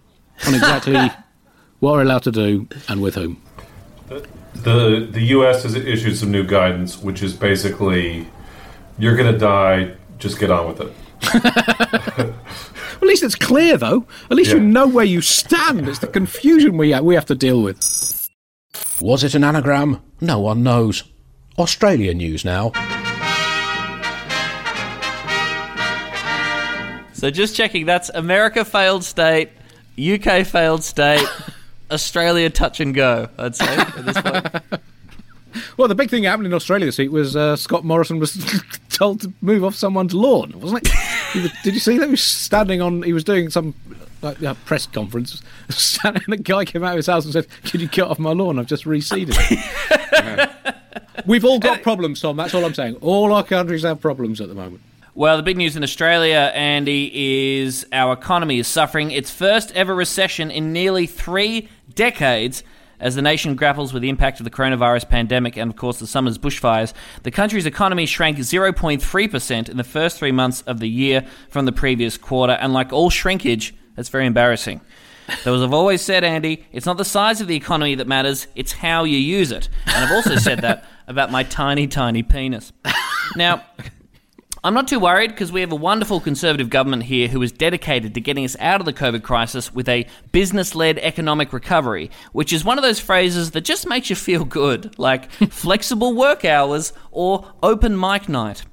on 0.46 0.54
exactly 0.54 1.10
what 1.80 1.94
we're 1.94 2.02
allowed 2.02 2.22
to 2.24 2.32
do 2.32 2.68
and 2.88 3.00
with 3.00 3.14
whom. 3.14 3.42
The 4.54 5.08
the 5.10 5.22
U.S. 5.36 5.62
has 5.62 5.74
issued 5.74 6.16
some 6.16 6.32
new 6.32 6.44
guidance, 6.44 6.98
which 6.98 7.22
is 7.22 7.34
basically 7.34 8.26
you're 8.98 9.16
going 9.16 9.32
to 9.32 9.38
die. 9.38 9.94
Just 10.18 10.40
get 10.40 10.50
on 10.50 10.66
with 10.68 10.80
it. 10.80 10.92
At 13.00 13.02
least 13.02 13.22
it's 13.22 13.36
clear, 13.36 13.76
though. 13.76 14.06
At 14.30 14.36
least 14.36 14.50
you 14.50 14.58
know 14.58 14.88
where 14.88 15.04
you 15.04 15.20
stand. 15.20 15.88
It's 15.88 16.00
the 16.00 16.08
confusion 16.08 16.76
we 16.76 16.90
ha- 16.92 17.00
we 17.00 17.14
have 17.14 17.26
to 17.26 17.34
deal 17.36 17.62
with. 17.62 18.28
Was 19.00 19.22
it 19.22 19.34
an 19.34 19.44
anagram? 19.44 20.00
No 20.20 20.40
one 20.40 20.64
knows. 20.64 21.04
Australia 21.58 22.12
news 22.14 22.44
now. 22.44 22.72
So 27.12 27.30
just 27.30 27.56
checking, 27.56 27.84
that's 27.84 28.10
America 28.10 28.64
failed 28.64 29.02
state, 29.04 29.50
UK 29.98 30.46
failed 30.46 30.84
state, 30.84 31.26
Australia 31.90 32.50
touch 32.50 32.80
and 32.80 32.94
go. 32.94 33.28
I'd 33.38 33.56
say 33.56 33.66
at 33.66 34.04
this 34.04 34.20
point. 34.20 34.80
Well, 35.76 35.88
the 35.88 35.94
big 35.94 36.10
thing 36.10 36.22
that 36.22 36.30
happened 36.30 36.46
in 36.46 36.54
Australia 36.54 36.86
this 36.86 36.98
week 36.98 37.10
was 37.10 37.34
uh, 37.34 37.56
Scott 37.56 37.84
Morrison 37.84 38.18
was 38.18 38.62
told 38.90 39.22
to 39.22 39.32
move 39.40 39.64
off 39.64 39.74
someone's 39.74 40.14
lawn, 40.14 40.52
wasn't 40.56 40.86
it? 40.86 41.42
Was, 41.42 41.52
did 41.62 41.74
you 41.74 41.80
see 41.80 41.98
that? 41.98 42.06
He 42.06 42.10
was 42.10 42.22
standing 42.22 42.80
on. 42.80 43.02
He 43.02 43.12
was 43.12 43.24
doing 43.24 43.50
some 43.50 43.74
like 44.22 44.40
a 44.42 44.54
press 44.54 44.86
conference. 44.86 45.42
Standing, 45.70 46.22
and 46.26 46.32
the 46.32 46.42
guy 46.42 46.64
came 46.64 46.82
out 46.82 46.92
of 46.92 46.96
his 46.96 47.06
house 47.06 47.24
and 47.24 47.32
said, 47.32 47.46
"Can 47.64 47.80
you 47.80 47.88
cut 47.88 48.08
off 48.08 48.18
my 48.18 48.32
lawn? 48.32 48.58
I've 48.58 48.66
just 48.66 48.84
reseeded 48.84 49.36
it." 49.38 51.26
We've 51.26 51.44
all 51.44 51.58
got 51.58 51.82
problems, 51.82 52.20
Tom. 52.20 52.36
That's 52.36 52.54
all 52.54 52.64
I'm 52.64 52.74
saying. 52.74 52.96
All 52.96 53.32
our 53.32 53.44
countries 53.44 53.82
have 53.82 54.00
problems 54.00 54.40
at 54.40 54.48
the 54.48 54.54
moment. 54.54 54.82
Well, 55.14 55.36
the 55.36 55.42
big 55.42 55.56
news 55.56 55.76
in 55.76 55.82
Australia, 55.82 56.52
Andy, 56.54 57.10
is 57.60 57.84
our 57.92 58.12
economy 58.12 58.60
is 58.60 58.68
suffering 58.68 59.10
its 59.10 59.30
first 59.30 59.72
ever 59.72 59.94
recession 59.94 60.50
in 60.50 60.72
nearly 60.72 61.06
three 61.06 61.68
decades. 61.94 62.62
As 63.00 63.14
the 63.14 63.22
nation 63.22 63.54
grapples 63.54 63.92
with 63.92 64.02
the 64.02 64.08
impact 64.08 64.40
of 64.40 64.44
the 64.44 64.50
coronavirus 64.50 65.08
pandemic 65.08 65.56
and, 65.56 65.70
of 65.70 65.76
course, 65.76 66.00
the 66.00 66.06
summer's 66.06 66.36
bushfires, 66.36 66.92
the 67.22 67.30
country's 67.30 67.64
economy 67.64 68.06
shrank 68.06 68.38
0.3% 68.38 69.68
in 69.68 69.76
the 69.76 69.84
first 69.84 70.18
three 70.18 70.32
months 70.32 70.62
of 70.62 70.80
the 70.80 70.88
year 70.88 71.24
from 71.48 71.64
the 71.64 71.70
previous 71.70 72.18
quarter. 72.18 72.54
And 72.54 72.72
like 72.72 72.92
all 72.92 73.08
shrinkage, 73.08 73.72
that's 73.94 74.08
very 74.08 74.26
embarrassing. 74.26 74.80
Though, 75.44 75.54
as 75.54 75.62
I've 75.62 75.74
always 75.74 76.00
said, 76.00 76.24
Andy, 76.24 76.64
it's 76.72 76.86
not 76.86 76.96
the 76.96 77.04
size 77.04 77.40
of 77.40 77.46
the 77.48 77.56
economy 77.56 77.94
that 77.96 78.06
matters, 78.06 78.48
it's 78.56 78.72
how 78.72 79.04
you 79.04 79.18
use 79.18 79.52
it. 79.52 79.68
And 79.86 80.04
I've 80.04 80.12
also 80.12 80.36
said 80.36 80.60
that 80.60 80.84
about 81.06 81.30
my 81.30 81.42
tiny, 81.44 81.86
tiny 81.86 82.22
penis. 82.22 82.72
Now, 83.36 83.62
I'm 84.64 84.74
not 84.74 84.88
too 84.88 84.98
worried 84.98 85.30
because 85.30 85.52
we 85.52 85.60
have 85.60 85.70
a 85.70 85.76
wonderful 85.76 86.20
Conservative 86.20 86.68
government 86.68 87.04
here 87.04 87.28
who 87.28 87.40
is 87.42 87.52
dedicated 87.52 88.14
to 88.14 88.20
getting 88.20 88.44
us 88.44 88.56
out 88.58 88.80
of 88.80 88.86
the 88.86 88.92
COVID 88.92 89.22
crisis 89.22 89.72
with 89.72 89.88
a 89.88 90.06
business 90.32 90.74
led 90.74 90.98
economic 90.98 91.52
recovery, 91.52 92.10
which 92.32 92.52
is 92.52 92.64
one 92.64 92.76
of 92.76 92.82
those 92.82 92.98
phrases 92.98 93.52
that 93.52 93.60
just 93.60 93.88
makes 93.88 94.10
you 94.10 94.16
feel 94.16 94.44
good, 94.44 94.98
like 94.98 95.30
flexible 95.50 96.14
work 96.14 96.44
hours 96.44 96.92
or 97.12 97.46
open 97.62 97.98
mic 97.98 98.28
night. 98.28 98.64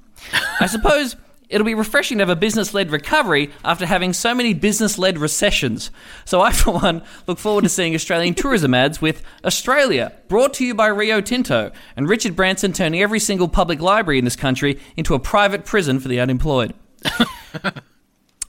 I 0.60 0.66
suppose 0.66 1.14
it'll 1.48 1.64
be 1.64 1.74
refreshing 1.74 2.18
to 2.18 2.22
have 2.22 2.30
a 2.30 2.36
business 2.36 2.74
led 2.74 2.90
recovery 2.90 3.50
after 3.64 3.86
having 3.86 4.12
so 4.12 4.34
many 4.34 4.54
business 4.54 4.98
led 4.98 5.18
recessions. 5.18 5.90
So 6.24 6.40
I, 6.40 6.52
for 6.52 6.72
one, 6.72 7.02
look 7.26 7.38
forward 7.38 7.62
to 7.62 7.68
seeing 7.68 7.94
Australian 7.94 8.34
tourism 8.36 8.74
ads 8.74 9.00
with 9.00 9.22
Australia, 9.44 10.12
brought 10.28 10.54
to 10.54 10.64
you 10.64 10.74
by 10.74 10.88
Rio 10.88 11.20
Tinto, 11.20 11.70
and 11.96 12.08
Richard 12.08 12.36
Branson 12.36 12.72
turning 12.72 13.00
every 13.00 13.20
single 13.20 13.48
public 13.48 13.80
library 13.80 14.18
in 14.18 14.24
this 14.24 14.36
country 14.36 14.80
into 14.96 15.14
a 15.14 15.18
private 15.18 15.64
prison 15.64 16.00
for 16.00 16.08
the 16.08 16.20
unemployed. 16.20 16.74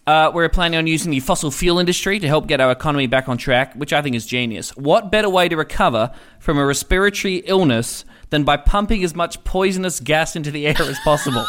Uh, 0.07 0.31
we're 0.33 0.47
planning 0.47 0.77
on 0.77 0.87
using 0.87 1.11
the 1.11 1.19
fossil 1.19 1.51
fuel 1.51 1.79
industry 1.79 2.17
to 2.17 2.27
help 2.27 2.47
get 2.47 2.61
our 2.61 2.71
economy 2.71 3.07
back 3.07 3.27
on 3.27 3.37
track, 3.37 3.73
which 3.73 3.91
I 3.91 4.01
think 4.01 4.15
is 4.15 4.25
genius. 4.25 4.69
What 4.77 5.11
better 5.11 5.29
way 5.29 5.49
to 5.49 5.57
recover 5.57 6.13
from 6.39 6.57
a 6.57 6.65
respiratory 6.65 7.43
illness 7.45 8.05
than 8.29 8.45
by 8.45 8.55
pumping 8.55 9.03
as 9.03 9.13
much 9.13 9.43
poisonous 9.43 9.99
gas 9.99 10.37
into 10.37 10.49
the 10.49 10.65
air 10.65 10.75
as 10.79 10.97
possible? 10.99 11.45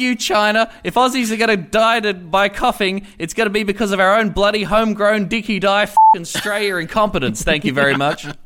You, 0.00 0.14
China. 0.16 0.70
If 0.82 0.94
Aussies 0.94 1.30
are 1.30 1.36
going 1.36 1.50
to 1.50 1.56
die 1.56 2.00
to, 2.00 2.14
by 2.14 2.48
coughing, 2.48 3.06
it's 3.18 3.34
going 3.34 3.46
to 3.46 3.52
be 3.52 3.62
because 3.62 3.92
of 3.92 4.00
our 4.00 4.18
own 4.18 4.30
bloody 4.30 4.64
homegrown 4.64 5.28
dicky 5.28 5.58
die 5.58 5.84
f***ing 5.84 6.22
Australia 6.22 6.76
incompetence. 6.76 7.42
Thank 7.42 7.64
you 7.64 7.72
very 7.72 7.96
much. 7.96 8.26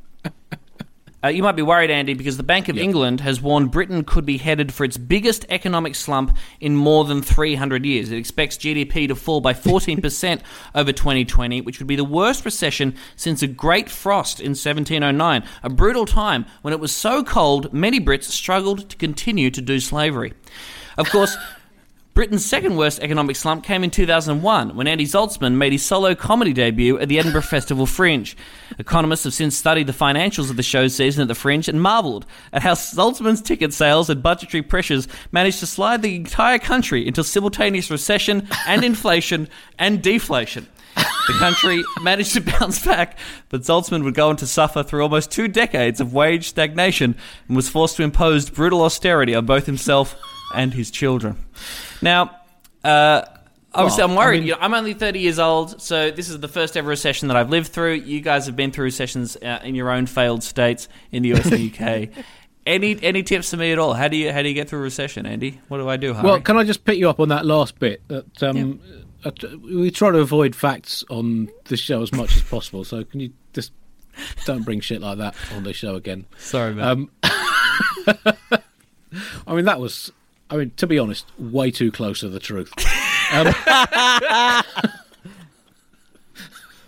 Uh, 1.22 1.28
you 1.28 1.42
might 1.42 1.56
be 1.56 1.62
worried, 1.62 1.90
Andy, 1.90 2.14
because 2.14 2.36
the 2.36 2.44
Bank 2.44 2.68
of 2.68 2.78
England 2.78 3.20
has 3.22 3.42
warned 3.42 3.72
Britain 3.72 4.04
could 4.04 4.24
be 4.24 4.38
headed 4.38 4.72
for 4.72 4.84
its 4.84 4.96
biggest 4.96 5.44
economic 5.48 5.96
slump 5.96 6.36
in 6.60 6.76
more 6.76 7.04
than 7.04 7.22
300 7.22 7.84
years. 7.84 8.12
It 8.12 8.18
expects 8.18 8.56
GDP 8.56 9.08
to 9.08 9.16
fall 9.16 9.40
by 9.40 9.52
14% 9.52 10.40
over 10.76 10.92
2020, 10.92 11.60
which 11.62 11.80
would 11.80 11.88
be 11.88 11.96
the 11.96 12.04
worst 12.04 12.44
recession 12.44 12.94
since 13.16 13.40
the 13.40 13.48
Great 13.48 13.90
Frost 13.90 14.38
in 14.38 14.50
1709, 14.50 15.42
a 15.64 15.68
brutal 15.68 16.06
time 16.06 16.46
when 16.62 16.72
it 16.72 16.78
was 16.78 16.94
so 16.94 17.24
cold 17.24 17.72
many 17.72 17.98
Brits 17.98 18.24
struggled 18.24 18.88
to 18.88 18.96
continue 18.96 19.50
to 19.50 19.60
do 19.60 19.80
slavery. 19.80 20.34
Of 20.98 21.08
course, 21.10 21.36
Britain's 22.12 22.44
second 22.44 22.74
worst 22.74 22.98
economic 22.98 23.36
slump 23.36 23.62
came 23.62 23.84
in 23.84 23.90
2001 23.90 24.74
when 24.74 24.88
Andy 24.88 25.06
Zaltzman 25.06 25.54
made 25.54 25.70
his 25.70 25.84
solo 25.84 26.16
comedy 26.16 26.52
debut 26.52 26.98
at 26.98 27.08
the 27.08 27.20
Edinburgh 27.20 27.42
Festival 27.42 27.86
Fringe. 27.86 28.36
Economists 28.80 29.22
have 29.22 29.32
since 29.32 29.56
studied 29.56 29.86
the 29.86 29.92
financials 29.92 30.50
of 30.50 30.56
the 30.56 30.64
show's 30.64 30.96
season 30.96 31.22
at 31.22 31.28
the 31.28 31.36
Fringe 31.36 31.68
and 31.68 31.80
marvelled 31.80 32.26
at 32.52 32.62
how 32.62 32.72
Zaltzman's 32.72 33.40
ticket 33.40 33.72
sales 33.72 34.10
and 34.10 34.20
budgetary 34.20 34.62
pressures 34.62 35.06
managed 35.30 35.60
to 35.60 35.66
slide 35.66 36.02
the 36.02 36.16
entire 36.16 36.58
country 36.58 37.06
into 37.06 37.22
simultaneous 37.22 37.92
recession 37.92 38.48
and 38.66 38.82
inflation 38.82 39.48
and 39.78 40.02
deflation. 40.02 40.66
The 40.96 41.34
country 41.38 41.84
managed 42.02 42.32
to 42.32 42.40
bounce 42.40 42.84
back, 42.84 43.16
but 43.48 43.60
Zaltzman 43.60 44.02
would 44.02 44.14
go 44.14 44.30
on 44.30 44.36
to 44.38 44.46
suffer 44.48 44.82
through 44.82 45.02
almost 45.02 45.30
two 45.30 45.46
decades 45.46 46.00
of 46.00 46.12
wage 46.12 46.48
stagnation 46.48 47.14
and 47.46 47.54
was 47.54 47.68
forced 47.68 47.96
to 47.98 48.02
impose 48.02 48.50
brutal 48.50 48.82
austerity 48.82 49.36
on 49.36 49.46
both 49.46 49.66
himself 49.66 50.16
and 50.54 50.72
his 50.74 50.90
children. 50.90 51.36
Now, 52.02 52.30
uh, 52.84 53.22
obviously, 53.74 54.02
Well, 54.02 54.10
I'm 54.10 54.16
worried. 54.16 54.36
I 54.36 54.40
mean- 54.40 54.46
You 54.48 54.52
know, 54.54 54.58
I'm 54.60 54.74
only 54.74 54.94
30 54.94 55.20
years 55.20 55.38
old, 55.38 55.80
so 55.82 56.10
this 56.10 56.28
is 56.28 56.38
the 56.40 56.48
first 56.48 56.76
ever 56.76 56.88
recession 56.88 57.28
that 57.28 57.36
I've 57.36 57.50
lived 57.50 57.68
through. 57.68 57.94
You 57.94 58.20
guys 58.20 58.46
have 58.46 58.56
been 58.56 58.70
through 58.70 58.84
recessions 58.84 59.36
uh, 59.36 59.60
in 59.64 59.74
your 59.74 59.90
own 59.90 60.06
failed 60.06 60.42
states 60.42 60.88
in 61.12 61.22
the 61.22 61.34
US 61.34 61.46
and 61.46 61.54
the 61.54 61.72
UK. 61.72 62.08
Any 62.66 63.02
any 63.02 63.22
tips 63.22 63.48
for 63.50 63.56
me 63.56 63.72
at 63.72 63.78
all? 63.78 63.94
How 63.94 64.08
do 64.08 64.16
you 64.18 64.30
how 64.30 64.42
do 64.42 64.48
you 64.48 64.54
get 64.54 64.68
through 64.68 64.80
a 64.80 64.82
recession, 64.82 65.24
Andy? 65.24 65.58
What 65.68 65.78
do 65.78 65.88
I 65.88 65.96
do? 65.96 66.12
Hari? 66.12 66.26
Well, 66.26 66.40
can 66.42 66.58
I 66.58 66.64
just 66.64 66.84
pick 66.84 66.98
you 66.98 67.08
up 67.08 67.18
on 67.18 67.30
that 67.30 67.46
last 67.46 67.78
bit? 67.78 68.02
That 68.08 68.42
um, 68.42 68.78
uh, 69.24 69.30
we 69.64 69.90
try 69.90 70.10
to 70.10 70.18
avoid 70.18 70.54
facts 70.54 71.02
on 71.08 71.48
this 71.64 71.80
show 71.80 72.02
as 72.02 72.12
much 72.12 72.36
as 72.36 72.42
possible. 72.42 72.84
So 72.84 73.04
can 73.04 73.20
you 73.20 73.32
just 73.54 73.72
don't 74.44 74.64
bring 74.66 74.80
shit 74.80 75.00
like 75.00 75.16
that 75.16 75.34
on 75.56 75.62
the 75.64 75.72
show 75.72 75.94
again? 75.94 76.26
Sorry, 76.36 76.74
man. 76.74 76.86
Um, 76.86 77.10
I 79.46 79.54
mean, 79.54 79.64
that 79.64 79.80
was. 79.80 80.12
I 80.50 80.56
mean, 80.56 80.72
to 80.76 80.86
be 80.86 80.98
honest, 80.98 81.26
way 81.38 81.70
too 81.70 81.92
close 81.92 82.20
to 82.20 82.28
the 82.28 82.40
truth. 82.40 82.72
Um, 83.32 83.52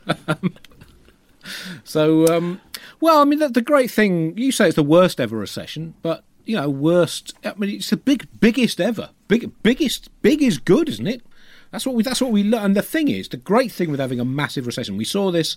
so, 1.84 2.26
um, 2.28 2.60
well, 3.00 3.20
I 3.20 3.24
mean, 3.24 3.38
the, 3.38 3.48
the 3.48 3.62
great 3.62 3.90
thing 3.90 4.36
you 4.38 4.52
say 4.52 4.68
it's 4.68 4.76
the 4.76 4.82
worst 4.82 5.20
ever 5.20 5.36
recession, 5.36 5.94
but 6.02 6.24
you 6.44 6.56
know, 6.56 6.68
worst. 6.68 7.34
I 7.44 7.54
mean, 7.56 7.76
it's 7.76 7.90
the 7.90 7.96
big, 7.96 8.26
biggest 8.40 8.80
ever. 8.80 9.10
Big, 9.28 9.50
biggest, 9.62 10.10
big 10.22 10.42
is 10.42 10.58
good, 10.58 10.88
isn't 10.88 11.06
it? 11.06 11.22
That's 11.70 11.86
what 11.86 11.94
we. 11.94 12.02
That's 12.02 12.20
what 12.20 12.32
we 12.32 12.42
learn. 12.42 12.64
And 12.64 12.76
the 12.76 12.82
thing 12.82 13.08
is, 13.08 13.28
the 13.28 13.36
great 13.36 13.70
thing 13.70 13.90
with 13.90 14.00
having 14.00 14.18
a 14.18 14.24
massive 14.24 14.66
recession, 14.66 14.96
we 14.96 15.04
saw 15.04 15.30
this 15.30 15.56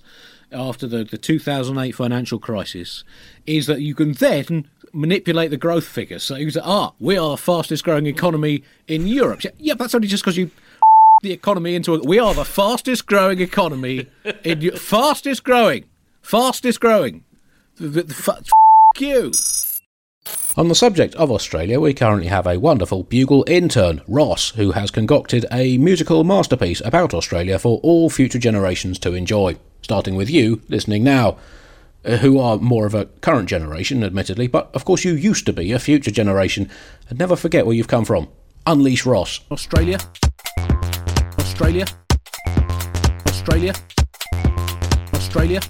after 0.52 0.86
the 0.86 1.04
the 1.04 1.18
2008 1.18 1.92
financial 1.94 2.38
crisis, 2.38 3.04
is 3.48 3.66
that 3.66 3.82
you 3.82 3.96
can 3.96 4.14
then 4.14 4.68
manipulate 4.94 5.50
the 5.50 5.58
growth 5.58 5.86
figures. 5.86 6.24
So 6.24 6.36
you 6.36 6.50
say, 6.52 6.62
ah, 6.64 6.94
we 7.00 7.18
are 7.18 7.32
the 7.32 7.38
fastest 7.38 7.84
growing 7.84 8.06
economy 8.06 8.64
in 8.88 9.08
Europe. 9.08 9.44
Yeah, 9.44 9.52
yeah 9.58 9.74
that's 9.74 9.96
only 9.96 10.08
just 10.08 10.24
because 10.24 10.38
you 10.38 10.52
the 11.24 11.32
economy 11.32 11.76
into 11.76 11.96
a. 11.96 12.00
We 12.00 12.20
are 12.20 12.34
the 12.34 12.46
fastest 12.46 13.08
growing 13.08 13.42
economy 13.42 14.08
in 14.44 14.72
fastest 14.78 15.44
growing, 15.44 15.86
fastest 16.22 16.80
growing. 16.80 17.24
F- 17.82 18.44
you. 19.00 19.32
On 20.56 20.68
the 20.68 20.76
subject 20.76 21.16
of 21.16 21.32
Australia, 21.32 21.80
we 21.80 21.96
currently 21.96 22.28
have 22.28 22.46
a 22.46 22.60
wonderful 22.60 23.04
bugle 23.04 23.44
intern, 23.48 24.02
Ross, 24.08 24.52
who 24.52 24.74
has 24.74 24.92
concocted 24.92 25.48
a 25.52 25.80
musical 25.80 26.24
masterpiece 26.24 26.80
about 26.86 27.14
Australia 27.14 27.58
for 27.58 27.80
all 27.82 28.12
future 28.12 28.38
generations 28.38 29.00
to 29.00 29.14
enjoy. 29.14 29.58
Starting 29.82 30.16
with 30.16 30.30
you, 30.30 30.62
listening 30.70 31.04
now, 31.04 31.38
uh, 32.06 32.18
who 32.18 32.40
are 32.40 32.58
more 32.58 32.86
of 32.86 32.94
a 32.94 33.06
current 33.22 33.50
generation, 33.50 34.04
admittedly, 34.04 34.48
but 34.48 34.70
of 34.74 34.86
course 34.86 35.04
you 35.04 35.14
used 35.14 35.46
to 35.46 35.54
be 35.54 35.72
a 35.72 35.80
future 35.80 36.12
generation, 36.12 36.70
and 37.10 37.20
never 37.20 37.36
forget 37.36 37.66
where 37.66 37.76
you've 37.76 37.88
come 37.88 38.06
from. 38.06 38.28
Unleash 38.66 39.06
Ross. 39.06 39.42
Australia. 39.52 39.98
Australia. 41.40 41.86
Australia. 43.28 43.74
Australia. 45.14 45.62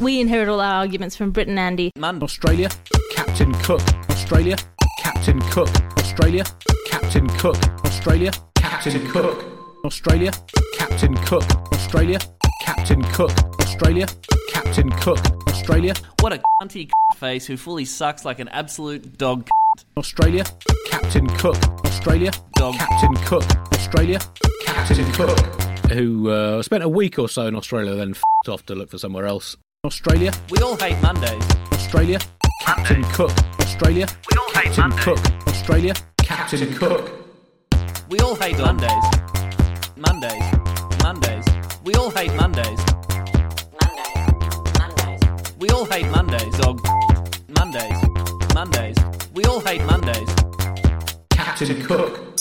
We 0.00 0.20
inherit 0.20 0.48
all 0.48 0.60
our 0.60 0.74
arguments 0.74 1.16
from 1.16 1.30
Britain, 1.30 1.58
Andy. 1.58 1.90
Australia. 1.96 2.68
Captain 3.12 3.52
Cook. 3.62 3.82
Australia. 4.10 4.56
Captain 4.98 5.40
Cook. 5.50 5.68
Australia. 5.98 6.44
Captain 6.86 7.28
Cook. 7.38 7.56
Australia. 7.84 8.32
Captain 8.56 9.06
Cook. 9.08 9.44
Australia. 9.84 10.32
Captain 10.74 11.14
Cook. 11.16 11.44
Australia. 11.72 12.18
Captain 12.60 13.02
Cook. 13.12 13.32
Australia. 13.60 14.06
Captain 14.52 14.90
Cook. 14.90 15.18
Australia. 15.48 15.94
what 16.20 16.32
a 16.32 16.40
cunty 16.60 16.90
face 17.16 17.46
who 17.46 17.56
fully 17.56 17.84
sucks 17.84 18.24
like 18.24 18.38
an 18.38 18.48
absolute 18.48 19.16
dog. 19.18 19.48
Australia. 19.96 20.44
Captain 20.86 21.26
Cook. 21.38 21.56
Australia. 21.84 22.30
Dog. 22.54 22.74
Captain 22.74 23.14
Cook. 23.24 23.44
Australia. 23.72 24.18
Captain 24.64 25.12
Cook. 25.12 25.38
Who 25.90 26.30
uh, 26.30 26.62
spent 26.62 26.82
a 26.82 26.88
week 26.88 27.18
or 27.18 27.28
so 27.28 27.46
in 27.46 27.54
Australia, 27.54 27.94
then 27.94 28.10
f***ed 28.10 28.50
off 28.50 28.66
to 28.66 28.74
look 28.74 28.90
for 28.90 28.98
somewhere 28.98 29.26
else. 29.26 29.56
Australia. 29.84 30.32
We 30.50 30.58
all 30.58 30.76
hate 30.76 31.00
Mondays. 31.02 31.44
Australia. 31.72 32.18
Captain 32.62 33.02
Cook. 33.04 33.32
Australia. 33.60 34.06
We 34.30 34.38
all 34.38 34.50
hate 34.62 34.72
Captain 34.72 34.88
Mondays. 34.90 35.04
Cook. 35.04 35.48
Australia. 35.48 35.94
Captain 36.18 36.74
Cook. 36.74 37.12
We 38.08 38.18
all 38.20 38.34
hate 38.36 38.58
Mondays. 38.58 39.04
Mondays. 39.96 40.42
Mondays. 41.02 41.44
We 41.84 41.94
all 41.94 42.10
hate 42.10 42.34
Mondays. 42.34 42.80
We 45.64 45.70
all 45.70 45.86
hate 45.86 46.06
Mondays, 46.10 46.58
dog. 46.58 46.78
Mondays. 47.56 47.96
Mondays. 48.52 48.96
We 49.32 49.46
all 49.46 49.60
hate 49.60 49.82
Mondays. 49.86 50.28
Captain 51.30 51.82
Cook. 51.82 52.38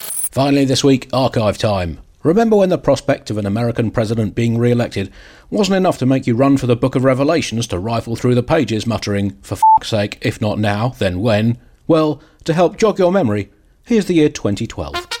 Finally, 0.00 0.64
this 0.64 0.82
week, 0.82 1.08
archive 1.12 1.58
time. 1.58 2.00
Remember 2.24 2.56
when 2.56 2.70
the 2.70 2.76
prospect 2.76 3.30
of 3.30 3.38
an 3.38 3.46
American 3.46 3.92
president 3.92 4.34
being 4.34 4.58
re 4.58 4.72
elected 4.72 5.12
wasn't 5.48 5.76
enough 5.76 5.96
to 5.98 6.06
make 6.06 6.26
you 6.26 6.34
run 6.34 6.56
for 6.56 6.66
the 6.66 6.74
Book 6.74 6.96
of 6.96 7.04
Revelations 7.04 7.68
to 7.68 7.78
rifle 7.78 8.16
through 8.16 8.34
the 8.34 8.42
pages, 8.42 8.84
muttering, 8.84 9.38
for 9.40 9.54
fuck's 9.54 9.90
sake, 9.90 10.18
if 10.20 10.40
not 10.40 10.58
now, 10.58 10.88
then 10.88 11.20
when? 11.20 11.56
Well, 11.86 12.20
to 12.42 12.52
help 12.52 12.78
jog 12.78 12.98
your 12.98 13.12
memory, 13.12 13.52
here's 13.84 14.06
the 14.06 14.14
year 14.14 14.28
2012. 14.28 15.13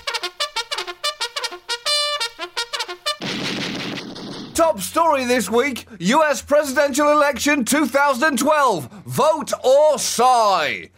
Top 4.54 4.78
story 4.80 5.24
this 5.24 5.50
week 5.50 5.84
US 5.98 6.40
presidential 6.40 7.10
election 7.10 7.64
2012. 7.64 8.88
Vote 9.04 9.52
or 9.64 9.98
sigh. 9.98 10.90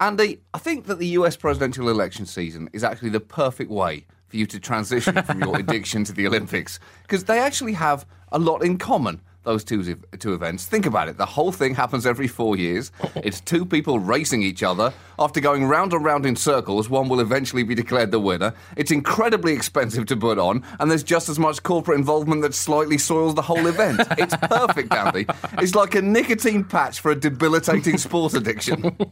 Andy, 0.00 0.42
I 0.52 0.58
think 0.58 0.84
that 0.84 0.98
the 0.98 1.06
US 1.18 1.34
presidential 1.34 1.88
election 1.88 2.26
season 2.26 2.68
is 2.74 2.84
actually 2.84 3.08
the 3.08 3.20
perfect 3.20 3.70
way 3.70 4.04
for 4.26 4.36
you 4.36 4.44
to 4.44 4.60
transition 4.60 5.22
from 5.22 5.40
your 5.40 5.56
addiction 5.60 6.04
to 6.04 6.12
the 6.12 6.26
Olympics 6.26 6.78
because 7.02 7.24
they 7.24 7.38
actually 7.38 7.72
have 7.72 8.04
a 8.32 8.38
lot 8.38 8.62
in 8.62 8.76
common. 8.76 9.22
Those 9.44 9.62
two, 9.62 9.96
two 10.18 10.32
events. 10.32 10.64
Think 10.64 10.86
about 10.86 11.08
it. 11.08 11.18
The 11.18 11.26
whole 11.26 11.52
thing 11.52 11.74
happens 11.74 12.06
every 12.06 12.28
four 12.28 12.56
years. 12.56 12.90
It's 13.16 13.40
two 13.40 13.64
people 13.64 13.98
racing 14.00 14.42
each 14.42 14.62
other. 14.62 14.92
After 15.18 15.40
going 15.40 15.64
round 15.64 15.92
and 15.92 16.04
round 16.04 16.26
in 16.26 16.36
circles, 16.36 16.90
one 16.90 17.08
will 17.08 17.20
eventually 17.20 17.62
be 17.62 17.74
declared 17.74 18.10
the 18.10 18.18
winner. 18.20 18.52
It's 18.76 18.90
incredibly 18.90 19.52
expensive 19.54 20.04
to 20.06 20.16
put 20.16 20.38
on, 20.38 20.62
and 20.78 20.90
there's 20.90 21.02
just 21.02 21.28
as 21.28 21.38
much 21.38 21.62
corporate 21.62 21.98
involvement 21.98 22.42
that 22.42 22.54
slightly 22.54 22.98
soils 22.98 23.34
the 23.34 23.42
whole 23.42 23.66
event. 23.66 24.00
It's 24.18 24.36
perfect, 24.36 24.92
Andy. 24.92 25.26
It's 25.58 25.74
like 25.74 25.94
a 25.94 26.02
nicotine 26.02 26.64
patch 26.64 27.00
for 27.00 27.10
a 27.12 27.14
debilitating 27.14 27.98
sports 27.98 28.34
addiction. 28.34 28.96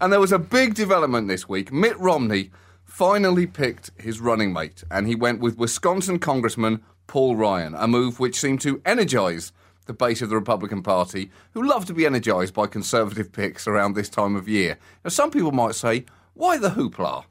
And 0.00 0.12
there 0.12 0.20
was 0.20 0.32
a 0.32 0.38
big 0.38 0.74
development 0.74 1.28
this 1.28 1.48
week. 1.48 1.72
Mitt 1.72 1.96
Romney 2.00 2.50
finally 2.84 3.46
picked 3.46 3.90
his 4.00 4.20
running 4.20 4.52
mate, 4.52 4.82
and 4.90 5.06
he 5.06 5.14
went 5.14 5.40
with 5.40 5.56
Wisconsin 5.56 6.18
Congressman 6.18 6.82
Paul 7.12 7.36
Ryan, 7.36 7.74
a 7.74 7.86
move 7.86 8.18
which 8.18 8.40
seemed 8.40 8.62
to 8.62 8.80
energize 8.86 9.52
the 9.84 9.92
base 9.92 10.22
of 10.22 10.30
the 10.30 10.34
Republican 10.34 10.82
Party, 10.82 11.30
who 11.52 11.62
love 11.62 11.84
to 11.84 11.92
be 11.92 12.06
energized 12.06 12.54
by 12.54 12.66
conservative 12.66 13.30
picks 13.32 13.66
around 13.66 13.92
this 13.92 14.08
time 14.08 14.34
of 14.34 14.48
year. 14.48 14.78
Now, 15.04 15.10
some 15.10 15.30
people 15.30 15.52
might 15.52 15.74
say, 15.74 16.06
why 16.32 16.56
the 16.56 16.70
hoopla? 16.70 17.24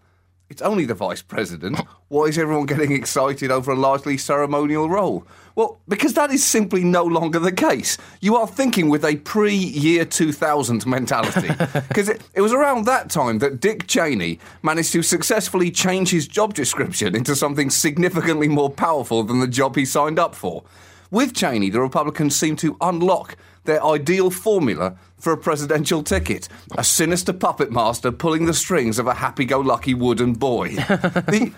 It's 0.52 0.62
only 0.62 0.84
the 0.84 0.94
vice 0.94 1.22
president. 1.22 1.80
Why 2.10 2.26
is 2.26 2.38
everyone 2.38 2.66
getting 2.66 2.92
excited 2.92 3.52
over 3.52 3.72
a 3.72 3.76
largely 3.76 4.18
ceremonial 4.18 4.90
role? 4.90 5.26
Well, 5.56 5.80
because 5.88 6.14
that 6.16 6.30
is 6.30 6.44
simply 6.44 6.84
no 6.84 7.06
longer 7.06 7.40
the 7.40 7.54
case. 7.54 7.98
You 8.20 8.36
are 8.36 8.46
thinking 8.46 8.90
with 8.90 9.06
a 9.06 9.16
pre 9.16 9.56
year 9.56 10.04
2000 10.04 10.86
mentality. 10.86 11.48
Because 11.88 12.10
it, 12.10 12.22
it 12.34 12.42
was 12.42 12.52
around 12.52 12.86
that 12.86 13.10
time 13.10 13.40
that 13.40 13.62
Dick 13.62 13.88
Cheney 13.88 14.40
managed 14.62 14.92
to 14.92 15.02
successfully 15.04 15.72
change 15.72 16.10
his 16.10 16.28
job 16.28 16.54
description 16.54 17.16
into 17.16 17.34
something 17.34 17.70
significantly 17.70 18.50
more 18.50 18.70
powerful 18.70 19.24
than 19.24 19.40
the 19.40 19.48
job 19.48 19.78
he 19.78 19.86
signed 19.86 20.20
up 20.20 20.36
for. 20.36 20.66
With 21.12 21.34
Cheney, 21.34 21.70
the 21.70 21.82
Republicans 21.82 22.38
seem 22.38 22.56
to 22.58 22.78
unlock 22.80 23.36
their 23.66 23.84
ideal 23.84 24.32
formula 24.32 24.96
for 25.20 25.34
a 25.34 25.38
presidential 25.38 26.04
ticket 26.04 26.48
a 26.78 26.86
sinister 26.86 27.34
puppet 27.34 27.70
master 27.70 28.14
pulling 28.14 28.46
the 28.46 28.54
strings 28.54 28.98
of 28.98 29.08
a 29.08 29.16
happy 29.16 29.44
go 29.44 29.60
lucky 29.60 29.94
wooden 29.94 30.34
boy. 30.34 30.70
the, 30.76 31.52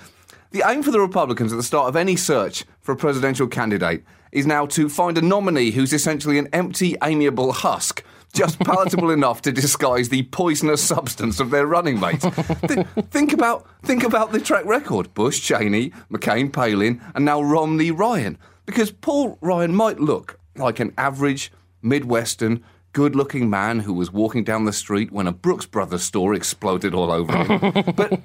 the 0.50 0.64
aim 0.66 0.82
for 0.82 0.90
the 0.90 1.00
Republicans 1.00 1.54
at 1.54 1.58
the 1.58 1.64
start 1.64 1.88
of 1.88 1.96
any 1.96 2.16
search 2.16 2.66
for 2.82 2.94
a 2.94 2.98
presidential 2.98 3.48
candidate 3.48 4.04
is 4.32 4.48
now 4.48 4.66
to 4.66 4.90
find 4.90 5.20
a 5.20 5.22
nominee 5.22 5.70
who's 5.70 5.94
essentially 5.94 6.40
an 6.40 6.50
empty, 6.52 6.96
amiable 7.04 7.52
husk. 7.52 8.04
Just 8.34 8.60
palatable 8.62 9.12
enough 9.12 9.44
to 9.44 9.52
disguise 9.52 10.10
the 10.10 10.24
poisonous 10.24 10.84
substance 10.84 11.40
of 11.40 11.52
their 11.52 11.68
running 11.68 12.00
mate. 12.00 12.22
Th- 12.68 12.88
think 13.12 13.32
about 13.32 13.68
think 13.84 14.04
about 14.04 14.32
the 14.32 14.40
track 14.40 14.66
record: 14.66 15.14
Bush, 15.14 15.40
Cheney, 15.40 15.92
McCain, 16.12 16.52
Palin, 16.52 17.00
and 17.14 17.24
now 17.24 17.44
Romney, 17.44 17.92
Ryan. 17.92 18.40
Because 18.66 18.92
Paul 18.92 19.38
Ryan 19.42 19.76
might 19.76 20.00
look 20.00 20.40
like 20.56 20.80
an 20.80 20.94
average 20.98 21.52
Midwestern, 21.82 22.64
good 22.94 23.16
looking 23.16 23.50
man 23.50 23.80
who 23.80 23.94
was 23.94 24.14
walking 24.14 24.44
down 24.44 24.66
the 24.66 24.72
street 24.72 25.12
when 25.12 25.28
a 25.28 25.32
Brooks 25.32 25.66
Brothers 25.66 26.04
store 26.04 26.34
exploded 26.34 26.94
all 26.94 27.12
over 27.12 27.36
him. 27.44 27.84
but, 27.96 28.20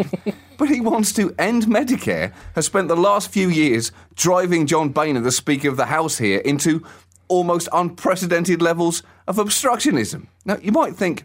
but 0.59 0.68
he 0.68 0.81
wants 0.81 1.12
to 1.14 1.35
end 1.38 1.64
Medicare, 1.64 2.33
has 2.55 2.66
spent 2.66 2.88
the 2.88 2.96
last 2.96 3.31
few 3.31 3.48
years 3.48 3.90
driving 4.14 4.66
John 4.66 4.90
Boehner, 4.90 5.20
the 5.20 5.33
Speaker 5.33 5.68
of 5.68 5.77
the 5.77 5.87
House 5.87 6.18
here, 6.18 6.40
into 6.40 6.85
almost 7.29 7.68
unprecedented 7.72 8.62
levels 8.62 9.03
of 9.27 9.37
obstructionism. 9.37 10.29
Now, 10.44 10.59
you 10.62 10.72
might 10.72 10.94
think, 10.94 11.24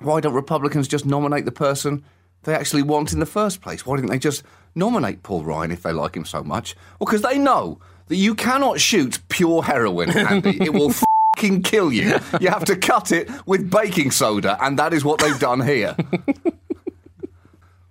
why 0.00 0.20
don't 0.20 0.34
Republicans 0.34 0.88
just 0.88 1.06
nominate 1.06 1.44
the 1.44 1.52
person 1.52 2.04
they 2.42 2.54
actually 2.54 2.82
want 2.82 3.12
in 3.12 3.20
the 3.20 3.26
first 3.26 3.60
place? 3.60 3.86
Why 3.86 3.96
didn't 3.96 4.10
they 4.10 4.18
just 4.18 4.42
nominate 4.74 5.22
Paul 5.22 5.44
Ryan 5.44 5.70
if 5.70 5.82
they 5.82 5.92
like 5.92 6.16
him 6.16 6.24
so 6.24 6.42
much? 6.42 6.74
Well, 6.98 7.06
because 7.06 7.22
they 7.22 7.38
know 7.38 7.78
that 8.08 8.16
you 8.16 8.34
cannot 8.34 8.80
shoot 8.80 9.18
pure 9.28 9.62
heroin, 9.62 10.10
Andy. 10.10 10.58
it 10.62 10.72
will 10.74 10.90
fucking 11.36 11.62
kill 11.62 11.92
you. 11.92 12.18
You 12.40 12.48
have 12.48 12.64
to 12.66 12.76
cut 12.76 13.12
it 13.12 13.28
with 13.46 13.70
baking 13.70 14.10
soda, 14.10 14.56
and 14.60 14.78
that 14.78 14.92
is 14.92 15.04
what 15.04 15.20
they've 15.20 15.38
done 15.38 15.60
here. 15.60 15.96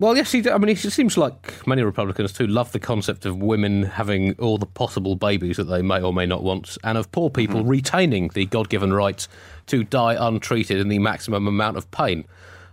Well, 0.00 0.16
yes, 0.16 0.32
he, 0.32 0.48
I 0.50 0.58
mean, 0.58 0.68
it 0.70 0.78
seems 0.78 1.16
like 1.16 1.66
many 1.68 1.82
Republicans 1.82 2.32
too 2.32 2.48
love 2.48 2.72
the 2.72 2.80
concept 2.80 3.24
of 3.24 3.38
women 3.40 3.84
having 3.84 4.32
all 4.34 4.58
the 4.58 4.66
possible 4.66 5.14
babies 5.14 5.56
that 5.56 5.64
they 5.64 5.82
may 5.82 6.02
or 6.02 6.12
may 6.12 6.26
not 6.26 6.42
want, 6.42 6.76
and 6.82 6.98
of 6.98 7.10
poor 7.12 7.30
people 7.30 7.60
Mm-hmm. 7.60 7.68
retaining 7.68 8.28
the 8.34 8.44
God 8.46 8.68
given 8.68 8.92
right 8.92 9.26
to 9.68 9.84
die 9.84 10.14
untreated 10.18 10.78
in 10.80 10.88
the 10.88 10.98
maximum 10.98 11.46
amount 11.46 11.76
of 11.76 11.88
pain. 11.92 12.24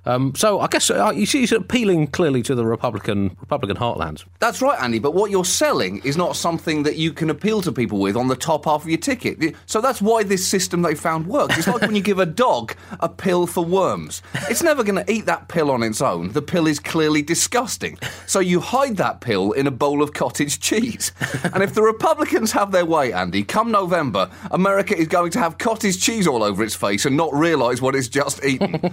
Um, 0.06 0.34
so 0.36 0.60
I 0.60 0.68
guess 0.68 0.90
uh, 0.90 1.12
you 1.16 1.26
see, 1.26 1.42
he's 1.42 1.52
appealing 1.52 2.08
clearly 2.08 2.42
to 2.44 2.56
the 2.56 2.66
Republican 2.66 3.38
Republican 3.40 3.78
heartland. 3.78 4.24
That's 4.40 4.62
right, 4.62 4.82
Andy, 4.82 5.00
but 5.00 5.14
what 5.14 5.32
you're 5.32 5.46
selling 5.46 6.02
is 6.04 6.18
not 6.18 6.36
something 6.36 6.84
that 6.84 6.98
you 6.98 7.14
can 7.14 7.30
appeal 7.30 7.62
to 7.62 7.72
people 7.72 8.00
with 8.00 8.16
on 8.16 8.28
the 8.28 8.36
top 8.36 8.66
half 8.66 8.84
of 8.84 8.90
your 8.90 8.98
ticket. 8.98 9.56
So 9.66 9.82
that's 9.82 10.02
why 10.02 10.24
this 10.24 10.48
system 10.48 10.82
they 10.82 10.96
found 10.96 11.28
works. 11.28 11.58
It's 11.58 11.68
like 11.68 11.82
when 11.82 11.96
you 11.96 12.02
give 12.02 12.20
a 12.20 12.26
dog 12.26 12.76
a 13.00 13.10
pill 13.10 13.48
for 13.48 13.64
worms. 13.64 14.22
It's 14.50 14.64
never 14.64 14.84
going 14.84 15.04
to 15.04 15.12
eat 15.12 15.26
that 15.26 15.48
pill 15.48 15.70
on 15.72 15.84
its 15.84 16.02
own. 16.02 16.32
The 16.32 16.42
pill 16.42 16.68
is 16.68 16.80
clearly 16.80 17.22
disgusting. 17.22 17.98
So 18.26 18.40
you 18.40 18.60
hide 18.60 18.98
that 18.98 19.22
pill 19.22 19.52
in 19.52 19.68
a 19.68 19.72
bowl 19.72 20.02
of 20.02 20.14
cottage 20.14 20.60
cheese. 20.60 21.12
And 21.54 21.64
if 21.64 21.74
the 21.74 21.82
Republicans 21.84 22.52
have 22.52 22.72
their 22.72 22.86
way, 22.86 23.14
Andy, 23.14 23.44
come 23.44 23.72
November, 23.72 24.30
America 24.52 24.98
is 24.98 25.08
going 25.08 25.32
to 25.32 25.40
have 25.40 25.58
cottage 25.58 26.02
cheese 26.02 26.28
all 26.28 26.44
over 26.44 26.64
its 26.64 26.76
face 26.76 27.06
and 27.06 27.16
not 27.16 27.34
realise 27.34 27.82
what 27.82 27.96
it's 27.96 28.08
just 28.08 28.44
eaten. 28.44 28.80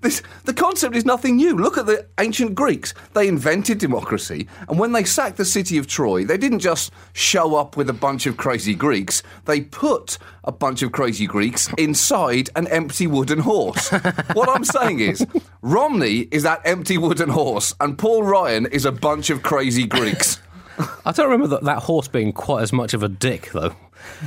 This, 0.00 0.22
the 0.44 0.54
concept 0.54 0.94
is 0.94 1.04
nothing 1.04 1.36
new. 1.36 1.56
Look 1.56 1.78
at 1.78 1.86
the 1.86 2.06
ancient 2.18 2.54
Greeks. 2.54 2.94
They 3.14 3.28
invented 3.28 3.78
democracy, 3.78 4.46
and 4.68 4.78
when 4.78 4.92
they 4.92 5.04
sacked 5.04 5.36
the 5.36 5.44
city 5.44 5.78
of 5.78 5.86
Troy, 5.86 6.24
they 6.24 6.36
didn't 6.36 6.60
just 6.60 6.92
show 7.12 7.56
up 7.56 7.76
with 7.76 7.88
a 7.90 7.94
bunch 7.94 8.26
of 8.26 8.36
crazy 8.36 8.74
Greeks. 8.74 9.22
They 9.46 9.62
put 9.62 10.18
a 10.44 10.52
bunch 10.52 10.82
of 10.82 10.92
crazy 10.92 11.26
Greeks 11.26 11.68
inside 11.78 12.50
an 12.56 12.66
empty 12.68 13.06
wooden 13.06 13.40
horse. 13.40 13.90
what 14.32 14.48
I'm 14.48 14.64
saying 14.64 15.00
is, 15.00 15.26
Romney 15.62 16.28
is 16.30 16.42
that 16.44 16.60
empty 16.64 16.98
wooden 16.98 17.30
horse, 17.30 17.74
and 17.80 17.98
Paul 17.98 18.22
Ryan 18.22 18.66
is 18.66 18.84
a 18.84 18.92
bunch 18.92 19.30
of 19.30 19.42
crazy 19.42 19.86
Greeks. 19.86 20.40
I 21.06 21.12
don't 21.12 21.30
remember 21.30 21.48
that, 21.48 21.64
that 21.64 21.78
horse 21.78 22.08
being 22.08 22.32
quite 22.32 22.62
as 22.62 22.72
much 22.72 22.94
of 22.94 23.02
a 23.02 23.08
dick, 23.08 23.50
though. 23.52 23.74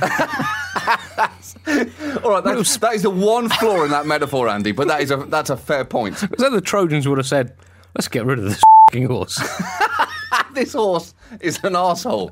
All 2.24 2.30
right, 2.30 2.44
that's, 2.44 2.76
that 2.78 2.94
is 2.94 3.02
the 3.02 3.10
one 3.10 3.48
flaw 3.48 3.84
in 3.84 3.90
that 3.90 4.06
metaphor, 4.06 4.48
Andy. 4.48 4.72
But 4.72 4.88
that 4.88 5.00
is 5.02 5.10
a 5.10 5.16
that's 5.16 5.50
a 5.50 5.56
fair 5.56 5.84
point. 5.84 6.16
So 6.38 6.50
the 6.50 6.60
Trojans 6.60 7.06
would 7.08 7.18
have 7.18 7.26
said, 7.26 7.54
"Let's 7.96 8.08
get 8.08 8.24
rid 8.24 8.38
of 8.38 8.44
this 8.44 8.60
fing 8.92 9.06
horse." 9.06 9.38
this 10.54 10.72
horse 10.72 11.14
is 11.40 11.58
an 11.64 11.76
asshole. 11.76 12.30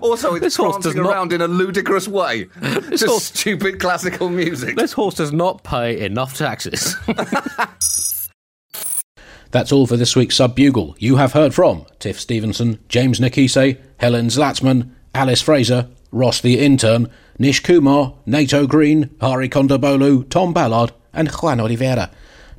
Also, 0.00 0.34
it's 0.34 0.42
This 0.42 0.56
horse 0.56 0.76
does 0.76 0.94
prancing 0.94 1.02
not- 1.02 1.12
around 1.12 1.32
in 1.32 1.40
a 1.40 1.46
ludicrous 1.48 2.08
way. 2.08 2.48
Just 2.90 3.06
horse- 3.06 3.24
stupid 3.24 3.78
classical 3.80 4.28
music. 4.28 4.76
this 4.76 4.92
horse 4.92 5.14
does 5.14 5.32
not 5.32 5.62
pay 5.64 6.00
enough 6.04 6.36
taxes. 6.36 6.96
That's 9.50 9.70
all 9.70 9.86
for 9.86 9.96
this 9.96 10.16
week's 10.16 10.34
Sub 10.36 10.56
Bugle. 10.56 10.96
You 10.98 11.16
have 11.16 11.32
heard 11.32 11.54
from 11.54 11.86
Tiff 12.00 12.18
Stevenson, 12.20 12.80
James 12.88 13.20
Nokise, 13.20 13.78
Helen 13.98 14.26
Zaltzman, 14.26 14.90
Alice 15.14 15.42
Fraser, 15.42 15.88
Ross 16.14 16.40
the 16.40 16.60
Intern, 16.60 17.10
Nish 17.40 17.58
Kumar, 17.58 18.14
Nato 18.24 18.68
Green, 18.68 19.10
Hari 19.20 19.48
Kondabolu, 19.48 20.30
Tom 20.30 20.52
Ballard, 20.52 20.92
and 21.12 21.28
Juan 21.28 21.58
Oliveira. 21.58 22.08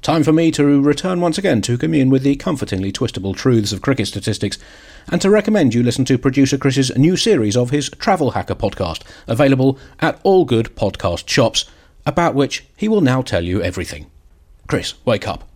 Time 0.02 0.24
for 0.24 0.34
me 0.34 0.52
to 0.52 0.82
return 0.82 1.22
once 1.22 1.38
again 1.38 1.62
to 1.62 1.78
commune 1.78 2.10
with 2.10 2.24
the 2.24 2.36
comfortingly 2.36 2.92
twistable 2.92 3.34
truths 3.34 3.72
of 3.72 3.82
cricket 3.82 4.08
statistics 4.08 4.58
and 5.10 5.22
to 5.22 5.30
recommend 5.30 5.74
you 5.74 5.84
listen 5.84 6.04
to 6.04 6.18
producer 6.18 6.58
Chris's 6.58 6.96
new 6.98 7.16
series 7.16 7.56
of 7.56 7.70
his 7.70 7.90
Travel 7.92 8.32
Hacker 8.32 8.56
podcast, 8.56 9.04
available 9.26 9.80
at 10.02 10.20
all 10.24 10.44
good 10.44 10.76
podcast 10.76 11.30
shops, 11.30 11.64
about 12.06 12.36
which 12.36 12.66
he 12.76 12.90
will 12.90 13.02
now 13.02 13.22
tell 13.22 13.46
you 13.46 13.62
everything. 13.62 14.12
Chris, 14.68 14.96
wake 15.06 15.30
up. 15.30 15.48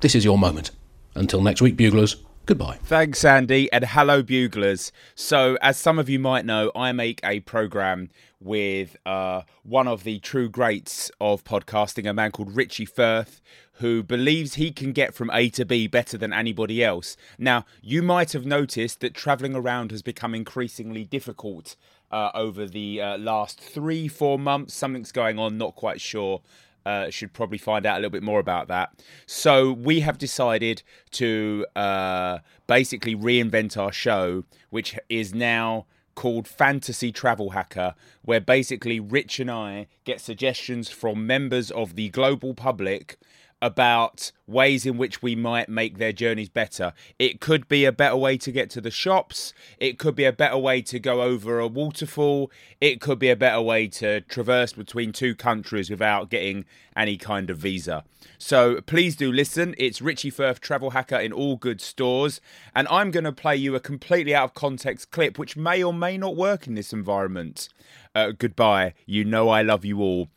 This 0.00 0.16
is 0.16 0.24
your 0.24 0.36
moment. 0.36 0.72
Until 1.14 1.42
next 1.42 1.62
week, 1.62 1.76
Buglers, 1.76 2.16
Goodbye. 2.46 2.78
Thanks, 2.84 3.24
Andy, 3.24 3.68
and 3.72 3.84
hello, 3.84 4.22
buglers. 4.22 4.92
So, 5.16 5.58
as 5.60 5.76
some 5.76 5.98
of 5.98 6.08
you 6.08 6.20
might 6.20 6.44
know, 6.44 6.70
I 6.76 6.92
make 6.92 7.18
a 7.24 7.40
program 7.40 8.08
with 8.40 8.96
uh, 9.04 9.42
one 9.64 9.88
of 9.88 10.04
the 10.04 10.20
true 10.20 10.48
greats 10.48 11.10
of 11.20 11.42
podcasting, 11.42 12.08
a 12.08 12.12
man 12.12 12.30
called 12.30 12.54
Richie 12.54 12.84
Firth, 12.84 13.40
who 13.78 14.04
believes 14.04 14.54
he 14.54 14.70
can 14.70 14.92
get 14.92 15.12
from 15.12 15.28
A 15.32 15.50
to 15.50 15.64
B 15.64 15.88
better 15.88 16.16
than 16.16 16.32
anybody 16.32 16.84
else. 16.84 17.16
Now, 17.36 17.64
you 17.82 18.00
might 18.00 18.30
have 18.30 18.46
noticed 18.46 19.00
that 19.00 19.12
traveling 19.12 19.56
around 19.56 19.90
has 19.90 20.02
become 20.02 20.32
increasingly 20.32 21.02
difficult 21.02 21.74
uh, 22.12 22.30
over 22.32 22.66
the 22.66 23.02
uh, 23.02 23.18
last 23.18 23.60
three, 23.60 24.06
four 24.06 24.38
months. 24.38 24.72
Something's 24.72 25.10
going 25.10 25.40
on, 25.40 25.58
not 25.58 25.74
quite 25.74 26.00
sure. 26.00 26.42
Uh, 26.86 27.10
should 27.10 27.32
probably 27.32 27.58
find 27.58 27.84
out 27.84 27.96
a 27.96 27.98
little 27.98 28.10
bit 28.10 28.22
more 28.22 28.38
about 28.38 28.68
that. 28.68 28.92
So 29.26 29.72
we 29.72 30.00
have 30.06 30.18
decided 30.18 30.84
to 31.12 31.66
uh, 31.74 32.38
basically 32.68 33.16
reinvent 33.16 33.76
our 33.76 33.90
show, 33.90 34.44
which 34.70 34.96
is 35.08 35.34
now 35.34 35.86
called 36.14 36.46
Fantasy 36.46 37.10
Travel 37.10 37.50
Hacker, 37.50 37.96
where 38.22 38.40
basically 38.40 39.00
Rich 39.00 39.40
and 39.40 39.50
I 39.50 39.88
get 40.04 40.20
suggestions 40.20 40.88
from 40.88 41.26
members 41.26 41.72
of 41.72 41.96
the 41.96 42.08
global 42.10 42.54
public 42.54 43.18
about 43.62 44.32
ways 44.46 44.84
in 44.84 44.98
which 44.98 45.22
we 45.22 45.34
might 45.34 45.68
make 45.68 45.98
their 45.98 46.12
journeys 46.12 46.48
better. 46.48 46.92
It 47.18 47.40
could 47.40 47.68
be 47.68 47.84
a 47.84 47.92
better 47.92 48.16
way 48.16 48.36
to 48.38 48.52
get 48.52 48.68
to 48.70 48.80
the 48.80 48.90
shops. 48.90 49.54
It 49.78 49.98
could 49.98 50.14
be 50.14 50.24
a 50.24 50.32
better 50.32 50.58
way 50.58 50.82
to 50.82 50.98
go 50.98 51.22
over 51.22 51.58
a 51.58 51.66
waterfall. 51.66 52.50
It 52.80 53.00
could 53.00 53.18
be 53.18 53.30
a 53.30 53.36
better 53.36 53.60
way 53.60 53.88
to 53.88 54.20
traverse 54.22 54.72
between 54.74 55.12
two 55.12 55.34
countries 55.34 55.88
without 55.88 56.28
getting 56.28 56.64
any 56.94 57.16
kind 57.16 57.48
of 57.48 57.58
visa. 57.58 58.04
So 58.38 58.80
please 58.82 59.16
do 59.16 59.32
listen. 59.32 59.74
It's 59.78 60.02
Richie 60.02 60.30
Firth 60.30 60.60
Travel 60.60 60.90
Hacker 60.90 61.16
in 61.16 61.32
all 61.32 61.56
good 61.56 61.80
stores. 61.80 62.40
And 62.74 62.86
I'm 62.88 63.10
going 63.10 63.24
to 63.24 63.32
play 63.32 63.56
you 63.56 63.74
a 63.74 63.80
completely 63.80 64.34
out 64.34 64.44
of 64.44 64.54
context 64.54 65.10
clip, 65.10 65.38
which 65.38 65.56
may 65.56 65.82
or 65.82 65.94
may 65.94 66.18
not 66.18 66.36
work 66.36 66.66
in 66.66 66.74
this 66.74 66.92
environment. 66.92 67.68
Uh, 68.14 68.32
goodbye. 68.36 68.92
You 69.06 69.24
know 69.24 69.48
I 69.48 69.62
love 69.62 69.84
you 69.84 70.00
all. 70.00 70.28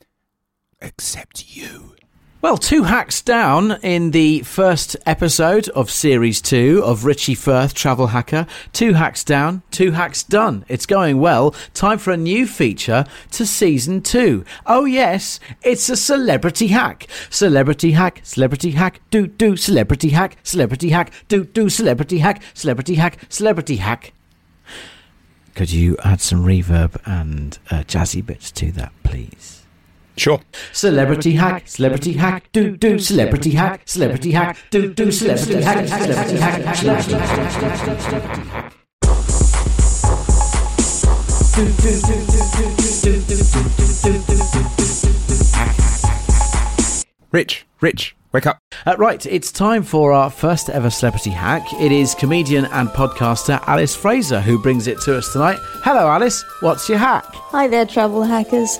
Except 0.81 1.55
you. 1.55 1.95
Well, 2.41 2.57
two 2.57 2.83
hacks 2.83 3.21
down 3.21 3.79
in 3.83 4.11
the 4.11 4.43
first 4.43 4.95
episode 5.05 5.67
of 5.69 5.91
Series 5.91 6.39
2 6.39 6.81
of 6.85 7.03
Richie 7.03 7.35
Firth 7.35 7.73
Travel 7.73 8.07
Hacker. 8.07 8.47
Two 8.71 8.93
hacks 8.93 9.25
down, 9.25 9.61
two 9.71 9.91
hacks 9.91 10.23
done. 10.23 10.63
It's 10.69 10.85
going 10.85 11.19
well. 11.19 11.53
Time 11.73 11.97
for 11.97 12.11
a 12.11 12.17
new 12.17 12.47
feature 12.47 13.03
to 13.31 13.45
Season 13.45 14.01
2. 14.01 14.45
Oh, 14.65 14.85
yes, 14.85 15.41
it's 15.63 15.89
a 15.89 15.97
celebrity 15.97 16.67
hack. 16.67 17.07
Celebrity 17.29 17.91
hack, 17.91 18.21
celebrity 18.23 18.71
hack, 18.71 19.01
do 19.11 19.27
do, 19.27 19.57
celebrity 19.57 20.11
hack, 20.11 20.37
celebrity 20.41 20.91
hack, 20.91 21.11
do 21.27 21.43
do, 21.43 21.67
celebrity 21.67 22.19
hack, 22.19 22.41
celebrity 22.53 22.95
hack, 22.95 23.17
celebrity 23.27 23.75
hack. 23.75 24.13
Could 25.55 25.73
you 25.73 25.97
add 26.05 26.21
some 26.21 26.45
reverb 26.45 27.01
and 27.05 27.59
uh, 27.69 27.83
jazzy 27.83 28.25
bits 28.25 28.49
to 28.51 28.71
that, 28.71 28.93
please? 29.03 29.58
Sure. 30.19 30.41
Celebrity 30.73 31.31
hack, 31.35 31.65
celebrity 31.65 32.11
hack, 32.11 32.51
do 32.51 32.75
do, 32.75 32.99
celebrity 32.99 33.51
hack, 33.51 33.83
celebrity 33.85 34.31
hack, 34.31 34.57
do 34.69 34.93
do, 34.93 35.13
celebrity 35.13 35.61
hack, 35.61 35.87
celebrity 35.87 36.37
hack, 36.37 36.75
celebrity 36.75 37.15
hack. 38.49 38.73
Rich, 47.31 47.65
Rich, 47.79 48.15
wake 48.33 48.45
up. 48.45 48.57
Uh, 48.85 48.95
right, 48.97 49.25
it's 49.25 49.53
time 49.53 49.83
for 49.83 50.11
our 50.11 50.29
first 50.29 50.69
ever 50.69 50.89
celebrity 50.89 51.29
hack. 51.29 51.65
It 51.79 51.93
is 51.93 52.13
comedian 52.13 52.65
and 52.65 52.89
podcaster 52.89 53.63
Alice 53.67 53.95
Fraser 53.95 54.41
who 54.41 54.61
brings 54.61 54.87
it 54.87 54.99
to 55.01 55.17
us 55.17 55.31
tonight. 55.31 55.59
Hello, 55.85 56.09
Alice. 56.09 56.43
What's 56.59 56.89
your 56.89 56.97
hack? 56.97 57.23
Hi 57.25 57.69
there, 57.69 57.85
travel 57.85 58.23
hackers. 58.23 58.77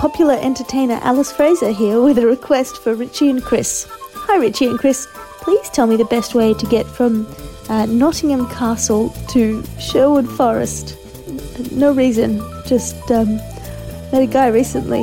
Popular 0.00 0.38
entertainer 0.40 0.98
Alice 1.02 1.30
Fraser 1.30 1.72
here 1.72 2.00
with 2.00 2.16
a 2.16 2.26
request 2.26 2.82
for 2.82 2.94
Richie 2.94 3.28
and 3.28 3.42
Chris. 3.42 3.86
Hi, 4.14 4.38
Richie 4.38 4.64
and 4.64 4.78
Chris. 4.78 5.06
Please 5.42 5.68
tell 5.68 5.86
me 5.86 5.96
the 5.96 6.06
best 6.06 6.34
way 6.34 6.54
to 6.54 6.66
get 6.68 6.86
from 6.86 7.26
uh, 7.68 7.84
Nottingham 7.84 8.48
Castle 8.48 9.10
to 9.28 9.62
Sherwood 9.78 10.26
Forest. 10.26 10.96
No 11.70 11.92
reason, 11.92 12.40
just 12.64 12.96
um, 13.10 13.36
met 14.10 14.22
a 14.22 14.26
guy 14.26 14.46
recently. 14.46 15.02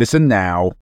Listen 0.00 0.28
now. 0.28 0.72